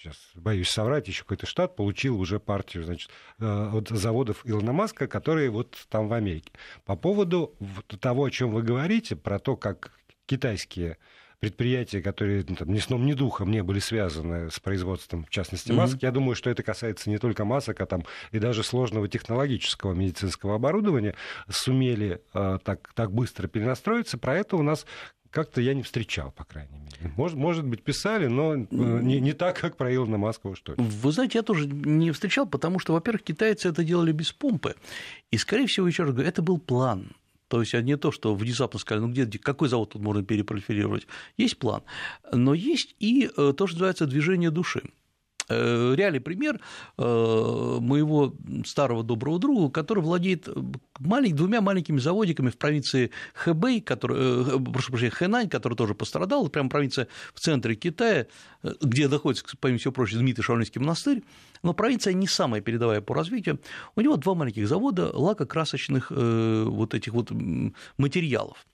сейчас 0.04 0.18
боюсь 0.36 0.70
соврать, 0.70 1.08
еще 1.08 1.24
какой-то 1.24 1.46
штат 1.46 1.76
получил 1.76 2.20
уже 2.20 2.40
партию 2.40 2.84
значит, 2.84 3.10
э, 3.40 3.70
от 3.74 3.90
заводов 3.90 4.42
Илона 4.44 4.74
Маска, 4.74 5.08
которые 5.08 5.50
вот 5.50 5.78
там 5.90 6.08
в 6.08 6.14
Америке. 6.14 6.52
По 6.86 6.96
поводу 6.96 7.56
того, 8.00 8.26
о 8.26 8.32
чем 8.32 8.52
вы 8.52 8.64
говорите, 8.64 9.16
про 9.16 9.40
то, 9.40 9.56
как 9.56 9.92
китайские 10.26 10.98
предприятия, 11.44 12.02
которые 12.02 12.46
ну, 12.48 12.56
там, 12.56 12.72
ни 12.72 12.80
сном, 12.80 13.06
ни 13.06 13.12
духом 13.12 13.52
не 13.52 13.62
были 13.64 13.80
связаны 13.80 14.50
с 14.50 14.62
производством, 14.62 15.26
в 15.26 15.30
частности, 15.30 15.74
масок. 15.74 15.98
Mm-hmm. 15.98 16.06
Я 16.06 16.12
думаю, 16.12 16.36
что 16.36 16.50
это 16.50 16.64
касается 16.64 17.10
не 17.10 17.18
только 17.18 17.44
масок, 17.44 17.82
а 17.82 17.86
там 17.86 18.06
и 18.32 18.40
даже 18.40 18.64
сложного 18.64 19.10
технологического 19.10 19.94
медицинского 19.94 20.56
оборудования, 20.56 21.16
сумели 21.50 22.22
э, 22.34 22.60
так, 22.64 22.94
так 22.96 23.12
быстро 23.12 23.50
перенастроиться. 23.50 24.18
Про 24.18 24.38
это 24.38 24.56
у 24.56 24.62
нас 24.62 24.86
как-то 25.32 25.60
я 25.60 25.74
не 25.74 25.84
встречал, 25.84 26.32
по 26.32 26.46
крайней 26.46 26.80
мере. 26.80 27.14
Может, 27.18 27.38
может 27.38 27.66
быть, 27.66 27.84
писали, 27.84 28.28
но 28.28 28.54
э, 28.56 28.66
не, 28.70 29.20
не 29.20 29.34
так, 29.34 29.60
как 29.60 29.76
про 29.76 29.94
Илона 29.94 30.18
Маска, 30.18 30.56
что 30.56 30.76
ли. 30.76 30.78
Вы 30.82 31.12
знаете, 31.12 31.40
я 31.40 31.44
тоже 31.44 31.68
не 31.68 32.12
встречал, 32.12 32.48
потому 32.48 32.80
что, 32.80 32.94
во-первых, 32.94 33.24
китайцы 33.24 33.68
это 33.68 33.84
делали 33.84 34.14
без 34.14 34.32
помпы. 34.32 34.76
И, 35.30 35.38
скорее 35.38 35.68
всего, 35.68 35.88
еще 35.88 36.04
раз 36.04 36.14
говорю, 36.14 36.30
это 36.30 36.42
был 36.42 36.58
план. 36.58 37.10
То 37.54 37.60
есть 37.60 37.76
не 37.76 37.98
то, 37.98 38.12
что 38.12 38.34
внезапно 38.34 38.80
сказали, 38.80 39.06
ну 39.06 39.12
где, 39.12 39.38
какой 39.38 39.70
завод 39.70 39.92
тут 39.92 40.02
можно 40.02 40.24
перепрофилировать. 40.24 41.06
Есть 41.38 41.60
план. 41.60 41.84
Но 42.32 42.56
есть 42.56 42.96
и 42.98 43.26
э, 43.26 43.54
то, 43.56 43.68
что 43.68 43.76
называется 43.76 44.08
движение 44.08 44.50
души. 44.50 44.82
Э, 45.50 45.94
реальный 45.96 46.22
пример 46.22 46.60
э, 46.98 47.78
моего 47.82 48.34
старого 48.66 49.04
доброго 49.04 49.40
друга, 49.40 49.72
который 49.72 50.02
владеет 50.02 50.48
малень, 51.00 51.36
двумя 51.36 51.60
маленькими 51.60 52.00
заводиками 52.00 52.50
в 52.50 52.58
провинции 52.58 53.12
Хэбэй, 53.34 53.82
который, 53.82 54.18
э, 54.20 54.72
прошу 54.72 54.92
прощения, 54.92 55.12
Хэнань, 55.12 55.50
который 55.50 55.76
тоже 55.76 55.96
пострадал, 55.96 56.48
прямо 56.48 56.70
провинция 56.70 57.08
в 57.34 57.40
центре 57.40 57.76
Китая, 57.76 58.28
где 58.82 59.08
находится, 59.08 59.46
помимо 59.60 59.80
всего 59.80 59.92
прочего, 59.92 60.18
знаменитый 60.18 60.44
Шаолинский 60.44 60.80
монастырь, 60.80 61.24
но 61.62 61.74
провинция 61.74 62.14
не 62.14 62.28
самая 62.28 62.62
передовая 62.62 63.02
по 63.02 63.14
развитию. 63.14 63.60
У 63.96 64.02
него 64.02 64.16
два 64.16 64.36
маленьких 64.36 64.68
завода 64.68 65.12
лакокрасочных 65.14 66.12
вот 66.12 66.94
этих 66.94 67.14
вот 67.14 67.32
материалов. 67.98 68.66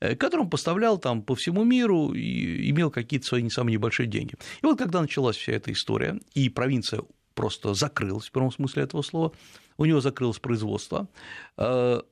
Э, 0.00 0.14
который 0.14 0.42
он 0.42 0.50
поставлял 0.50 0.98
там 0.98 1.22
по 1.22 1.34
всему 1.34 1.64
миру 1.64 2.12
и 2.12 2.70
имел 2.70 2.90
какие-то 2.90 3.26
свои 3.26 3.42
не 3.42 3.50
самые 3.50 3.74
небольшие 3.74 4.06
деньги. 4.06 4.34
И 4.62 4.66
вот 4.66 4.78
когда 4.78 5.00
началась 5.00 5.36
вся 5.36 5.52
эта 5.52 5.72
история, 5.72 6.20
и 6.34 6.48
провинция 6.48 7.02
просто 7.34 7.74
закрылась 7.74 8.26
в 8.26 8.32
первом 8.32 8.52
смысле 8.52 8.82
этого 8.84 9.02
слова, 9.02 9.32
у 9.78 9.84
него 9.84 10.00
закрылось 10.00 10.38
производство, 10.38 11.08
э, 11.56 12.02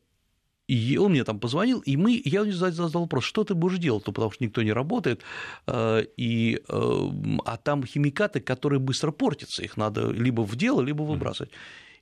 и 0.66 0.96
он 0.96 1.10
мне 1.10 1.24
там 1.24 1.40
позвонил, 1.40 1.80
и 1.80 1.94
мы, 1.96 2.22
я 2.24 2.44
задал 2.50 3.02
вопрос, 3.02 3.24
что 3.24 3.44
ты 3.44 3.54
будешь 3.54 3.78
делать, 3.78 4.04
ну, 4.06 4.14
потому 4.14 4.30
что 4.32 4.42
никто 4.42 4.62
не 4.62 4.72
работает, 4.72 5.20
э, 5.66 6.06
и, 6.16 6.62
а 6.68 7.56
там 7.58 7.84
химикаты, 7.84 8.40
которые 8.40 8.80
быстро 8.80 9.10
портятся, 9.10 9.62
их 9.62 9.76
надо 9.76 10.10
либо 10.10 10.40
в 10.40 10.56
дело, 10.56 10.80
либо 10.80 11.02
выбрасывать. 11.02 11.50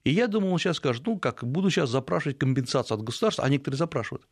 И 0.05 0.11
я 0.11 0.27
думал, 0.27 0.53
он 0.53 0.59
сейчас 0.59 0.77
скажет, 0.77 1.07
ну 1.07 1.19
как, 1.19 1.45
буду 1.45 1.71
сейчас 1.71 1.91
запрашивать 1.91 2.39
компенсацию 2.39 2.97
от 2.97 3.05
государства, 3.05 3.45
а 3.45 3.49
некоторые 3.49 3.79
запрашивают. 3.79 4.27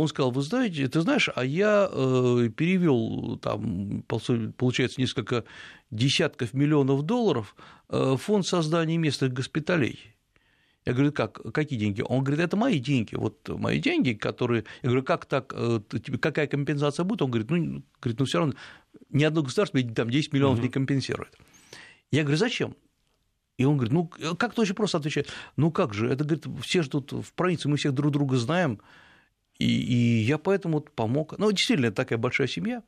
Он 0.00 0.08
сказал, 0.08 0.30
вы 0.30 0.42
знаете, 0.42 0.88
ты 0.88 1.00
знаешь, 1.00 1.28
а 1.34 1.44
я 1.44 1.88
э, 1.90 2.48
перевел 2.56 3.38
там, 3.38 4.02
получается, 4.02 5.00
несколько 5.00 5.44
десятков 5.90 6.54
миллионов 6.54 7.02
долларов 7.02 7.56
в 7.88 8.16
фонд 8.16 8.46
создания 8.46 8.98
местных 8.98 9.32
госпиталей. 9.32 9.98
Я 10.88 10.94
говорю, 10.94 11.12
как, 11.12 11.52
какие 11.52 11.78
деньги? 11.78 12.00
Он 12.00 12.24
говорит, 12.24 12.42
это 12.42 12.56
мои 12.56 12.78
деньги, 12.78 13.14
вот 13.14 13.46
мои 13.46 13.78
деньги, 13.78 14.14
которые... 14.14 14.64
Я 14.82 14.88
говорю, 14.88 15.04
как 15.04 15.26
так, 15.26 15.52
э, 15.54 15.80
какая 16.18 16.46
компенсация 16.46 17.04
будет? 17.04 17.20
Он 17.20 17.30
говорит, 17.30 17.50
ну, 17.50 17.82
говорит, 18.00 18.18
ну 18.18 18.24
все 18.24 18.38
равно 18.38 18.54
ни 19.10 19.22
одно 19.22 19.42
государство 19.42 19.82
там 19.82 20.08
10 20.08 20.32
миллионов 20.32 20.62
не 20.62 20.70
компенсирует. 20.70 21.36
Я 22.10 22.22
говорю, 22.22 22.38
зачем? 22.38 22.74
И 23.58 23.66
он 23.66 23.76
говорит, 23.76 23.92
ну, 23.92 24.34
как-то 24.36 24.62
очень 24.62 24.74
просто 24.74 24.96
отвечает, 24.96 25.28
ну 25.56 25.70
как 25.70 25.92
же, 25.92 26.08
это, 26.08 26.24
говорит, 26.24 26.46
все 26.62 26.82
же 26.82 26.88
тут 26.88 27.12
в 27.12 27.34
провинции, 27.34 27.68
мы 27.68 27.76
всех 27.76 27.92
друг 27.92 28.10
друга 28.12 28.38
знаем, 28.38 28.80
и, 29.58 29.64
и 29.66 30.22
я 30.22 30.38
поэтому 30.38 30.80
помог. 30.80 31.38
Ну, 31.38 31.50
действительно, 31.50 31.90
такая 31.90 32.18
большая 32.18 32.46
семья. 32.46 32.82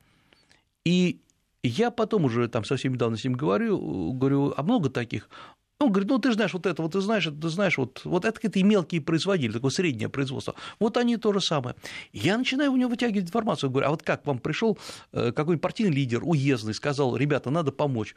И 0.85 1.19
я 1.63 1.91
потом 1.91 2.25
уже 2.25 2.47
там 2.47 2.63
совсем 2.63 2.93
недавно 2.93 3.17
с 3.17 3.23
ним 3.23 3.33
говорю, 3.33 4.13
говорю, 4.13 4.53
а 4.55 4.63
много 4.63 4.89
таких? 4.89 5.29
Он 5.79 5.91
говорит, 5.91 6.09
ну, 6.09 6.19
ты 6.19 6.31
знаешь 6.31 6.53
вот 6.53 6.67
это, 6.67 6.81
вот 6.83 6.91
ты 6.91 7.01
знаешь, 7.01 7.25
ты 7.25 7.49
знаешь, 7.49 7.77
вот, 7.77 8.01
вот 8.03 8.23
это 8.23 8.33
какие-то 8.33 8.63
мелкие 8.63 9.01
производители, 9.01 9.53
такое 9.53 9.71
среднее 9.71 10.09
производство. 10.09 10.53
Вот 10.79 10.95
они 10.97 11.17
то 11.17 11.33
же 11.33 11.41
самое. 11.41 11.75
Я 12.13 12.37
начинаю 12.37 12.71
у 12.71 12.77
него 12.77 12.91
вытягивать 12.91 13.25
информацию, 13.25 13.71
говорю, 13.71 13.87
а 13.87 13.89
вот 13.89 14.03
как 14.03 14.25
вам 14.27 14.37
пришел 14.37 14.77
э, 15.11 15.31
какой-нибудь 15.31 15.61
партийный 15.61 15.91
лидер, 15.91 16.21
уездный, 16.23 16.75
сказал, 16.75 17.15
ребята, 17.17 17.49
надо 17.49 17.71
помочь. 17.71 18.15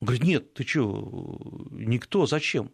Он 0.00 0.06
говорит, 0.06 0.24
нет, 0.24 0.54
ты 0.54 0.66
что, 0.66 1.38
никто, 1.70 2.26
зачем? 2.26 2.70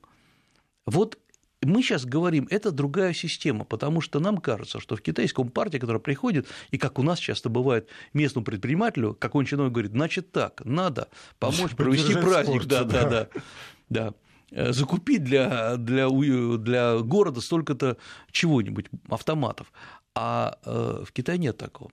Вот 0.87 1.18
мы 1.64 1.83
сейчас 1.83 2.04
говорим, 2.04 2.47
это 2.50 2.71
другая 2.71 3.12
система, 3.12 3.64
потому 3.64 4.00
что 4.00 4.21
нам 4.21 4.38
кажется, 4.38 4.80
что 4.80 4.97
в 4.97 5.02
китайском 5.02 5.49
партии, 5.49 5.78
которая 5.78 6.00
приходит, 6.00 6.47
и 6.71 6.78
как 6.78 6.99
у 6.99 7.02
нас 7.02 7.18
часто 7.18 7.49
бывает 7.49 7.88
местному 8.12 8.44
предпринимателю, 8.44 9.14
какой-нибудь 9.14 9.50
чиновник 9.50 9.73
говорит, 9.73 9.92
значит 9.92 10.33
так, 10.33 10.62
надо 10.64 11.09
помочь 11.38 11.71
провести 11.76 12.14
праздник, 12.14 12.62
спорт, 12.62 12.68
да, 12.68 12.85
да, 12.85 13.09
да, 13.09 13.28
да, 13.88 14.14
э, 14.50 14.73
закупить 14.73 15.25
для, 15.25 15.76
для, 15.76 16.09
для 16.09 16.99
города 16.99 17.40
столько-то 17.40 17.97
чего-нибудь, 18.30 18.87
автоматов. 19.09 19.73
А 20.14 20.59
э, 20.64 21.04
в 21.04 21.12
Китае 21.12 21.38
нет 21.38 21.56
такого. 21.56 21.90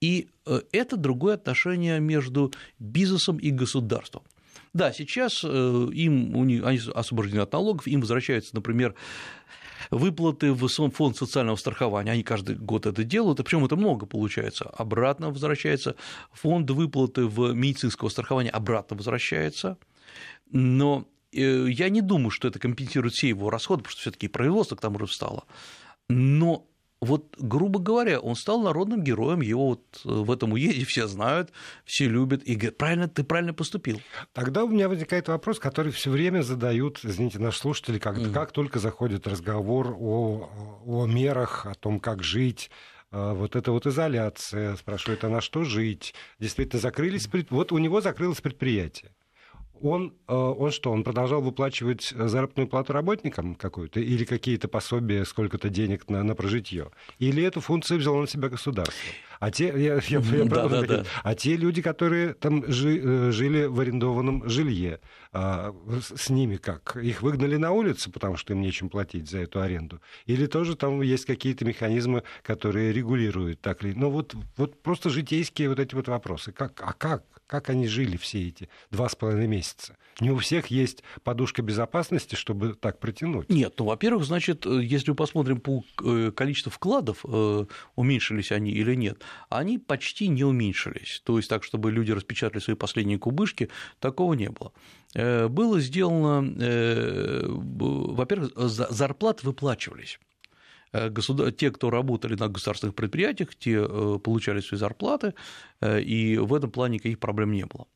И 0.00 0.28
э, 0.46 0.60
это 0.72 0.96
другое 0.96 1.34
отношение 1.34 2.00
между 2.00 2.52
бизнесом 2.78 3.38
и 3.38 3.50
государством. 3.50 4.22
Да, 4.74 4.92
сейчас 4.92 5.44
э, 5.44 5.88
им, 5.92 6.34
они 6.34 6.80
освобождены 6.94 7.40
от 7.40 7.52
налогов, 7.52 7.86
им 7.86 8.00
возвращаются, 8.00 8.54
например, 8.54 8.94
выплаты 9.90 10.52
в 10.52 10.66
фонд 10.68 11.16
социального 11.16 11.56
страхования, 11.56 12.12
они 12.12 12.22
каждый 12.22 12.56
год 12.56 12.86
это 12.86 13.04
делают, 13.04 13.40
и 13.40 13.42
причем 13.42 13.64
это 13.64 13.76
много 13.76 14.06
получается, 14.06 14.64
обратно 14.64 15.30
возвращается, 15.30 15.96
фонд 16.32 16.70
выплаты 16.70 17.26
в 17.26 17.52
медицинского 17.52 18.08
страхования 18.08 18.50
обратно 18.50 18.96
возвращается, 18.96 19.76
но 20.50 21.06
э, 21.32 21.66
я 21.68 21.88
не 21.90 22.00
думаю, 22.00 22.30
что 22.30 22.48
это 22.48 22.58
компенсирует 22.58 23.14
все 23.14 23.28
его 23.28 23.50
расходы, 23.50 23.82
потому 23.82 23.92
что 23.92 24.00
все 24.00 24.10
таки 24.10 24.28
производство 24.28 24.76
к 24.76 24.80
тому 24.80 24.98
же 24.98 25.06
встало, 25.06 25.44
но 26.08 26.51
говоря, 27.82 28.20
он 28.20 28.36
стал 28.36 28.62
народным 28.62 29.02
героем, 29.02 29.40
его 29.40 29.68
вот 29.68 30.00
э, 30.04 30.08
в 30.08 30.30
этом 30.30 30.52
уезде 30.52 30.84
все 30.84 31.06
знают, 31.06 31.52
все 31.84 32.08
любят, 32.08 32.42
и 32.44 32.54
говорят, 32.54 32.78
правильно, 32.78 33.08
ты 33.08 33.24
правильно 33.24 33.54
поступил. 33.54 34.00
Тогда 34.32 34.64
у 34.64 34.68
меня 34.68 34.88
возникает 34.88 35.28
вопрос, 35.28 35.58
который 35.58 35.92
все 35.92 36.10
время 36.10 36.42
задают, 36.42 37.00
извините, 37.04 37.38
наши 37.38 37.58
слушатели, 37.58 37.98
как, 37.98 38.16
mm. 38.16 38.32
как 38.32 38.52
только 38.52 38.78
заходит 38.78 39.26
разговор 39.26 39.96
о, 39.98 40.48
о 40.84 41.06
мерах, 41.06 41.66
о 41.66 41.74
том, 41.74 42.00
как 42.00 42.22
жить, 42.22 42.70
э, 43.10 43.32
вот 43.34 43.56
эта 43.56 43.72
вот 43.72 43.86
изоляция, 43.86 44.76
спрашивает, 44.76 45.24
а 45.24 45.28
на 45.28 45.40
что 45.40 45.64
жить? 45.64 46.14
Действительно, 46.38 46.80
закрылись, 46.80 47.28
вот 47.50 47.72
у 47.72 47.78
него 47.78 48.00
закрылось 48.00 48.40
предприятие 48.40 49.12
он, 49.82 50.14
э, 50.28 50.34
он 50.34 50.70
что, 50.70 50.90
он 50.90 51.04
продолжал 51.04 51.42
выплачивать 51.42 52.12
заработную 52.16 52.68
плату 52.68 52.92
работникам 52.92 53.54
какую-то 53.54 54.00
или 54.00 54.24
какие-то 54.24 54.68
пособия, 54.68 55.24
сколько-то 55.24 55.68
денег 55.68 56.08
на, 56.08 56.22
на 56.22 56.34
прожитье? 56.34 56.90
Или 57.18 57.42
эту 57.42 57.60
функцию 57.60 57.98
взяло 57.98 58.20
на 58.20 58.26
себя 58.26 58.48
государство? 58.48 58.94
А 59.40 59.50
те, 59.50 59.66
я, 59.66 60.00
я, 60.06 60.20
я 60.20 60.44
да, 60.44 60.68
да, 60.68 60.82
да. 60.82 61.04
а 61.24 61.34
те 61.34 61.56
люди, 61.56 61.82
которые 61.82 62.34
там 62.34 62.64
жи, 62.70 63.00
э, 63.02 63.30
жили 63.32 63.64
в 63.64 63.80
арендованном 63.80 64.48
жилье, 64.48 65.00
а, 65.32 65.74
с 66.14 66.30
ними 66.30 66.58
как? 66.58 66.96
Их 66.96 67.22
выгнали 67.22 67.56
на 67.56 67.72
улицу, 67.72 68.12
потому 68.12 68.36
что 68.36 68.52
им 68.52 68.60
нечем 68.60 68.88
платить 68.88 69.28
за 69.28 69.38
эту 69.38 69.60
аренду? 69.60 70.00
Или 70.26 70.46
тоже 70.46 70.76
там 70.76 71.02
есть 71.02 71.24
какие-то 71.24 71.64
механизмы, 71.64 72.22
которые 72.42 72.92
регулируют 72.92 73.60
так 73.60 73.82
ли? 73.82 73.94
Ну 73.94 74.10
вот, 74.10 74.36
вот 74.56 74.80
просто 74.80 75.10
житейские 75.10 75.70
вот 75.70 75.80
эти 75.80 75.96
вот 75.96 76.06
вопросы. 76.06 76.52
Как, 76.52 76.80
а 76.80 76.92
как? 76.92 77.24
Как 77.52 77.68
они 77.68 77.86
жили 77.86 78.16
все 78.16 78.48
эти 78.48 78.70
два 78.90 79.10
с 79.10 79.14
половиной 79.14 79.46
месяца? 79.46 79.98
Не 80.20 80.30
у 80.30 80.38
всех 80.38 80.68
есть 80.68 81.04
подушка 81.22 81.60
безопасности, 81.60 82.34
чтобы 82.34 82.72
так 82.72 82.98
протянуть. 82.98 83.50
Нет, 83.50 83.74
ну, 83.76 83.84
во-первых, 83.84 84.24
значит, 84.24 84.64
э, 84.64 84.82
если 84.82 85.10
мы 85.10 85.16
посмотрим 85.16 85.60
по 85.60 85.84
э, 86.02 86.32
количеству 86.34 86.70
вкладов, 86.72 87.26
э, 87.28 87.66
уменьшились 87.94 88.52
они 88.52 88.70
или 88.70 88.94
нет, 88.94 89.20
они 89.50 89.76
почти 89.76 90.28
не 90.28 90.44
уменьшились. 90.44 91.20
То 91.26 91.36
есть 91.36 91.50
так, 91.50 91.62
чтобы 91.62 91.92
люди 91.92 92.12
распечатали 92.12 92.62
свои 92.62 92.74
последние 92.74 93.18
кубышки, 93.18 93.68
такого 94.00 94.32
не 94.32 94.48
было. 94.48 94.72
Было 95.14 95.78
сделано, 95.78 96.40
во-первых, 97.52 98.52
зарплаты 98.56 99.44
выплачивались. 99.44 100.18
Э, 100.92 101.10
те, 101.56 101.70
кто 101.70 101.90
работали 101.90 102.34
на 102.36 102.48
государственных 102.48 102.94
предприятиях, 102.94 103.54
те 103.54 103.86
э, 103.88 104.18
получали 104.22 104.60
свои 104.60 104.78
зарплаты, 104.78 105.34
э, 105.80 106.00
и 106.02 106.38
в 106.38 106.54
этом 106.54 106.70
плане 106.70 106.94
никаких 106.94 107.18
проблем 107.18 107.52
не 107.52 107.64
было. 107.64 107.86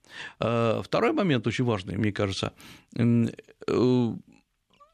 Второй 0.82 1.12
момент 1.12 1.46
очень 1.46 1.64
важный, 1.64 1.96
мне 1.96 2.12
кажется, 2.12 2.52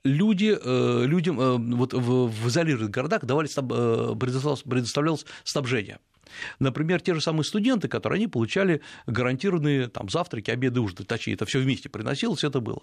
люди, 0.04 0.58
людям 1.06 1.76
вот 1.76 1.92
в 1.92 2.48
изолированных 2.48 2.90
городах 2.90 3.24
давались, 3.24 3.54
предоставлялось 3.54 5.26
снабжение– 5.44 5.98
Например, 6.58 7.00
те 7.00 7.14
же 7.14 7.20
самые 7.20 7.44
студенты, 7.44 7.88
которые 7.88 8.18
они 8.18 8.28
получали 8.28 8.80
гарантированные 9.06 9.88
там, 9.88 10.08
завтраки, 10.08 10.50
обеды, 10.50 10.80
ужины, 10.80 11.04
точнее, 11.04 11.34
это 11.34 11.46
все 11.46 11.60
вместе 11.60 11.88
приносилось, 11.88 12.44
это 12.44 12.60
было. 12.60 12.82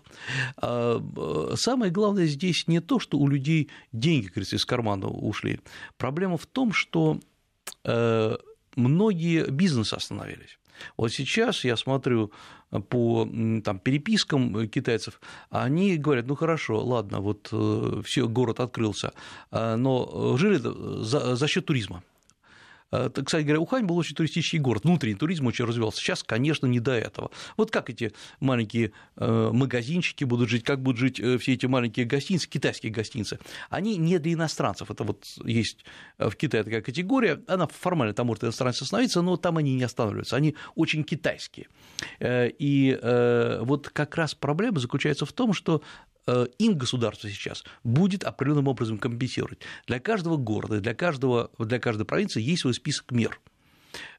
А, 0.58 1.02
э, 1.52 1.56
самое 1.56 1.92
главное 1.92 2.26
здесь 2.26 2.68
не 2.68 2.82
то, 2.82 3.00
что 3.00 3.18
у 3.18 3.28
людей 3.28 3.70
деньги, 3.92 4.28
говорится, 4.28 4.56
из 4.56 4.66
кармана 4.66 5.08
ушли. 5.08 5.60
Проблема 5.98 6.38
в 6.38 6.46
том, 6.46 6.74
что 6.74 7.20
э, 7.84 8.38
многие 8.76 9.50
бизнесы 9.50 9.94
остановились. 9.94 10.60
Вот 10.98 11.12
сейчас 11.12 11.66
я 11.66 11.76
смотрю 11.76 12.32
по 12.90 13.28
там, 13.64 13.80
перепискам 13.80 14.70
китайцев, 14.70 15.20
они 15.50 15.98
говорят, 15.98 16.28
ну 16.28 16.36
хорошо, 16.36 16.84
ладно, 16.86 17.20
вот 17.20 17.52
все, 18.06 18.28
город 18.28 18.60
открылся, 18.62 19.12
но 19.52 20.38
жили 20.38 20.58
за, 21.04 21.36
за 21.36 21.48
счет 21.48 21.66
туризма. 21.66 22.04
Э, 22.92 23.10
кстати 23.10 23.44
говоря, 23.44 23.60
Ухань 23.60 23.86
был 23.86 23.98
очень 23.98 24.16
туристический 24.16 24.60
город, 24.60 24.84
внутренний 24.84 25.16
туризм 25.16 25.48
очень 25.48 25.66
развивался. 25.66 26.00
Сейчас, 26.00 26.24
конечно, 26.24 26.66
не 26.66 26.80
до 26.80 26.92
этого. 26.92 27.32
Вот 27.58 27.72
как 27.72 27.90
эти 27.90 28.14
маленькие 28.40 28.92
э, 29.18 29.50
магазинчики 29.54 30.24
будут 30.24 30.50
жить, 30.50 30.64
как 30.64 30.82
будут 30.82 31.00
жить 31.00 31.20
э, 31.20 31.38
все 31.38 31.54
эти 31.54 31.66
маленькие 31.66 32.06
гостиницы, 32.06 32.50
китайские 32.50 32.92
гостиницы. 32.92 33.40
Они 33.70 33.98
не 33.98 34.18
для 34.20 34.34
иностранцев. 34.34 34.92
Это 34.92 35.04
вот 35.04 35.26
есть 35.44 35.86
в 36.18 36.32
Китае 36.36 36.64
такая 36.64 36.82
категория. 36.82 37.42
Она 37.48 37.68
формально 37.68 38.14
там 38.14 38.28
может 38.28 38.44
иностранец 38.44 38.82
остановиться, 38.82 39.22
но 39.22 39.38
там 39.38 39.58
они 39.58 39.76
не 39.76 39.84
останавливаются. 39.84 40.36
Они 40.36 40.56
очень 40.76 41.04
китайские. 41.04 41.68
И 42.22 43.00
вот 43.62 43.90
как 43.90 44.16
раз 44.16 44.36
проблема 44.36 44.80
заключается 44.80 45.26
в 45.26 45.34
том, 45.34 45.54
что 45.54 45.82
им 46.28 46.78
государство 46.78 47.30
сейчас 47.30 47.64
будет 47.84 48.24
определенным 48.24 48.68
образом 48.68 48.98
компенсировать. 48.98 49.60
Для 49.88 50.00
каждого 50.00 50.38
города, 50.38 50.80
для, 50.80 50.94
каждого, 50.94 51.52
для 51.58 51.80
каждой 51.80 52.06
провинции 52.06 52.42
есть 52.42 52.62
свой 52.62 52.74
список 52.74 53.12
мер. 53.12 53.40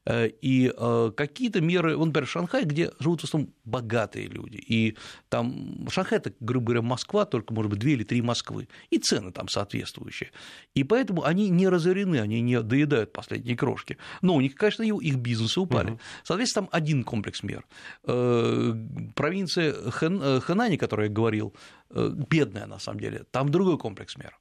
Э, 0.05 0.27
и 0.27 0.71
э, 0.75 1.11
какие-то 1.15 1.61
меры, 1.61 1.95
вот, 1.95 2.05
например, 2.05 2.27
Шанхай, 2.27 2.63
где 2.65 2.91
живут 2.99 3.21
в 3.21 3.23
основном 3.25 3.53
богатые 3.65 4.27
люди, 4.27 4.57
и 4.57 4.97
там 5.29 5.87
Шанхай– 5.89 6.17
это, 6.19 6.33
грубо 6.39 6.67
говоря, 6.67 6.81
Москва, 6.81 7.25
только, 7.25 7.53
может 7.53 7.69
быть, 7.69 7.79
две 7.79 7.93
или 7.93 8.03
три 8.03 8.21
Москвы, 8.21 8.67
и 8.89 8.97
цены 8.97 9.31
там 9.31 9.47
соответствующие. 9.47 10.31
И 10.73 10.83
поэтому 10.83 11.23
они 11.23 11.49
не 11.49 11.67
разорены, 11.67 12.19
они 12.19 12.41
не 12.41 12.61
доедают 12.61 13.13
последние 13.13 13.55
крошки. 13.55 13.97
Но 14.21 14.35
у 14.35 14.41
них, 14.41 14.55
конечно, 14.55 14.83
их 14.83 15.15
бизнесы 15.17 15.59
упали. 15.59 15.91
Угу. 15.91 15.99
Соответственно, 16.23 16.67
там 16.67 16.77
один 16.77 17.03
комплекс 17.03 17.43
мер. 17.43 17.65
Э, 18.05 18.73
провинция 19.15 19.73
Хэнани, 19.91 20.75
о 20.75 20.79
которой 20.79 21.07
я 21.07 21.13
говорил, 21.13 21.53
бедная 21.89 22.67
на 22.67 22.79
самом 22.79 22.99
деле, 22.99 23.25
там 23.31 23.49
другой 23.49 23.77
комплекс 23.77 24.17
мер. 24.17 24.37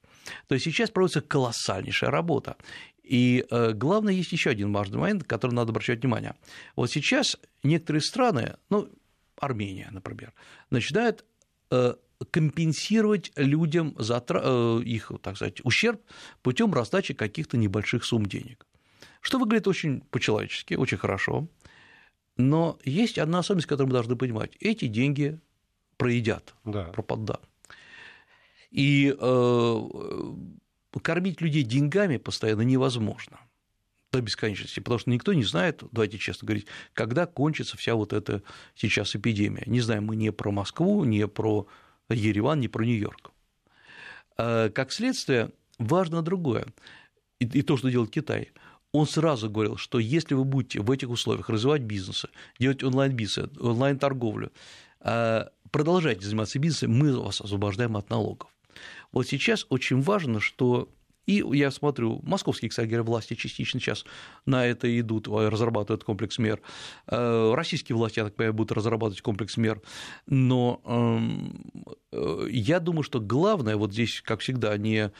То 0.46 0.54
есть 0.54 0.64
сейчас 0.64 0.90
проводится 0.90 1.20
колоссальнейшая 1.20 2.10
работа. 2.10 2.56
И 3.10 3.44
э, 3.50 3.72
главное, 3.72 4.12
есть 4.12 4.30
еще 4.30 4.50
один 4.50 4.72
важный 4.72 4.98
момент, 4.98 5.22
на 5.22 5.26
который 5.26 5.50
надо 5.52 5.70
обращать 5.70 6.00
внимание. 6.00 6.36
Вот 6.76 6.92
сейчас 6.92 7.36
некоторые 7.64 8.02
страны, 8.02 8.54
ну, 8.70 8.88
Армения, 9.36 9.88
например, 9.90 10.32
начинают 10.70 11.24
э, 11.72 11.94
компенсировать 12.30 13.32
людям 13.34 13.96
затра... 13.98 14.40
Э, 14.44 14.80
их, 14.84 15.10
так 15.22 15.34
сказать, 15.34 15.60
ущерб 15.64 16.00
путем 16.42 16.72
раздачи 16.72 17.12
каких-то 17.12 17.56
небольших 17.56 18.04
сумм 18.04 18.26
денег. 18.26 18.64
Что 19.20 19.40
выглядит 19.40 19.66
очень 19.66 20.02
по-человечески, 20.02 20.74
очень 20.74 20.98
хорошо. 20.98 21.48
Но 22.36 22.78
есть 22.84 23.18
одна 23.18 23.40
особенность, 23.40 23.66
которую 23.66 23.88
мы 23.88 23.94
должны 23.94 24.14
понимать. 24.14 24.56
Эти 24.60 24.86
деньги 24.86 25.40
проедят, 25.96 26.54
да. 26.64 26.84
пропадут. 26.84 27.40
И 28.70 29.12
кормить 30.98 31.40
людей 31.40 31.62
деньгами 31.62 32.16
постоянно 32.16 32.62
невозможно 32.62 33.38
до 34.12 34.20
бесконечности, 34.20 34.80
потому 34.80 34.98
что 34.98 35.10
никто 35.10 35.32
не 35.32 35.44
знает, 35.44 35.84
давайте 35.92 36.18
честно 36.18 36.46
говорить, 36.46 36.66
когда 36.94 37.26
кончится 37.26 37.76
вся 37.76 37.94
вот 37.94 38.12
эта 38.12 38.42
сейчас 38.74 39.14
эпидемия. 39.14 39.62
Не 39.66 39.80
знаем 39.80 40.06
мы 40.06 40.16
не 40.16 40.32
про 40.32 40.50
Москву, 40.50 41.04
не 41.04 41.28
про 41.28 41.68
Ереван, 42.08 42.58
не 42.60 42.66
про 42.66 42.84
Нью-Йорк. 42.84 43.30
А, 44.36 44.70
как 44.70 44.90
следствие, 44.90 45.52
важно 45.78 46.22
другое, 46.22 46.66
и 47.38 47.62
то, 47.62 47.76
что 47.76 47.88
делает 47.88 48.10
Китай. 48.10 48.50
Он 48.92 49.06
сразу 49.06 49.48
говорил, 49.48 49.76
что 49.76 50.00
если 50.00 50.34
вы 50.34 50.44
будете 50.44 50.80
в 50.80 50.90
этих 50.90 51.10
условиях 51.10 51.48
развивать 51.48 51.82
бизнесы, 51.82 52.28
делать 52.58 52.82
онлайн-бизнес, 52.82 53.50
онлайн-торговлю, 53.58 54.50
а, 55.00 55.50
продолжайте 55.70 56.26
заниматься 56.26 56.58
бизнесом, 56.58 56.98
мы 56.98 57.16
вас 57.16 57.40
освобождаем 57.40 57.96
от 57.96 58.10
налогов. 58.10 58.50
Вот 59.12 59.26
сейчас 59.26 59.66
очень 59.68 60.00
важно, 60.00 60.40
что 60.40 60.88
и 61.26 61.44
я 61.52 61.70
смотрю, 61.70 62.20
московские, 62.22 62.70
кстати 62.70 62.88
говоря, 62.88 63.04
власти 63.04 63.34
частично 63.34 63.78
сейчас 63.78 64.04
на 64.46 64.66
это 64.66 64.98
идут, 64.98 65.28
э, 65.28 65.48
разрабатывают 65.48 66.02
комплекс 66.02 66.38
мер. 66.38 66.60
Э, 67.06 67.52
российские 67.54 67.96
власти, 67.96 68.18
я 68.18 68.24
так 68.24 68.34
понимаю, 68.34 68.54
будут 68.54 68.72
разрабатывать 68.72 69.20
комплекс 69.20 69.56
мер. 69.56 69.80
Но 70.26 70.80
эм, 70.84 71.62
э, 72.12 72.46
я 72.50 72.80
думаю, 72.80 73.02
что 73.02 73.20
главное 73.20 73.76
вот 73.76 73.92
здесь, 73.92 74.22
как 74.22 74.40
всегда, 74.40 74.76
не 74.76 75.12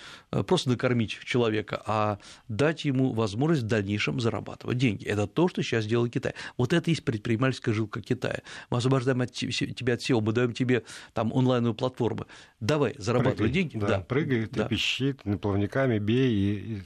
просто 0.46 0.70
накормить 0.70 1.18
человека, 1.24 1.82
а 1.86 2.18
дать 2.48 2.84
ему 2.84 3.12
возможность 3.12 3.62
в 3.62 3.66
дальнейшем 3.66 4.20
зарабатывать 4.20 4.78
деньги. 4.78 5.04
Это 5.04 5.26
то, 5.26 5.48
что 5.48 5.62
сейчас 5.62 5.86
делает 5.86 6.12
Китай. 6.12 6.34
Вот 6.56 6.72
это 6.72 6.90
и 6.90 6.92
есть 6.92 7.04
предпринимательская 7.04 7.74
жилка 7.74 8.00
Китая. 8.00 8.40
Мы 8.70 8.78
освобождаем 8.78 9.20
от 9.20 9.32
тебя 9.32 9.94
от 9.94 10.02
всего, 10.02 10.20
мы 10.20 10.32
даем 10.32 10.52
тебе 10.52 10.82
там 11.12 11.32
онлайновую 11.32 11.74
платформу. 11.74 12.26
Давай, 12.58 12.94
зарабатывай 12.98 13.48
прыгай, 13.48 13.52
деньги. 13.52 13.78
Да, 13.78 13.86
да. 13.86 14.00
прыгай, 14.00 14.46
ты 14.46 14.68
да. 15.24 15.38
плавниками 15.38 15.99
бей 16.00 16.32
и, 16.32 16.76
и. 16.76 16.82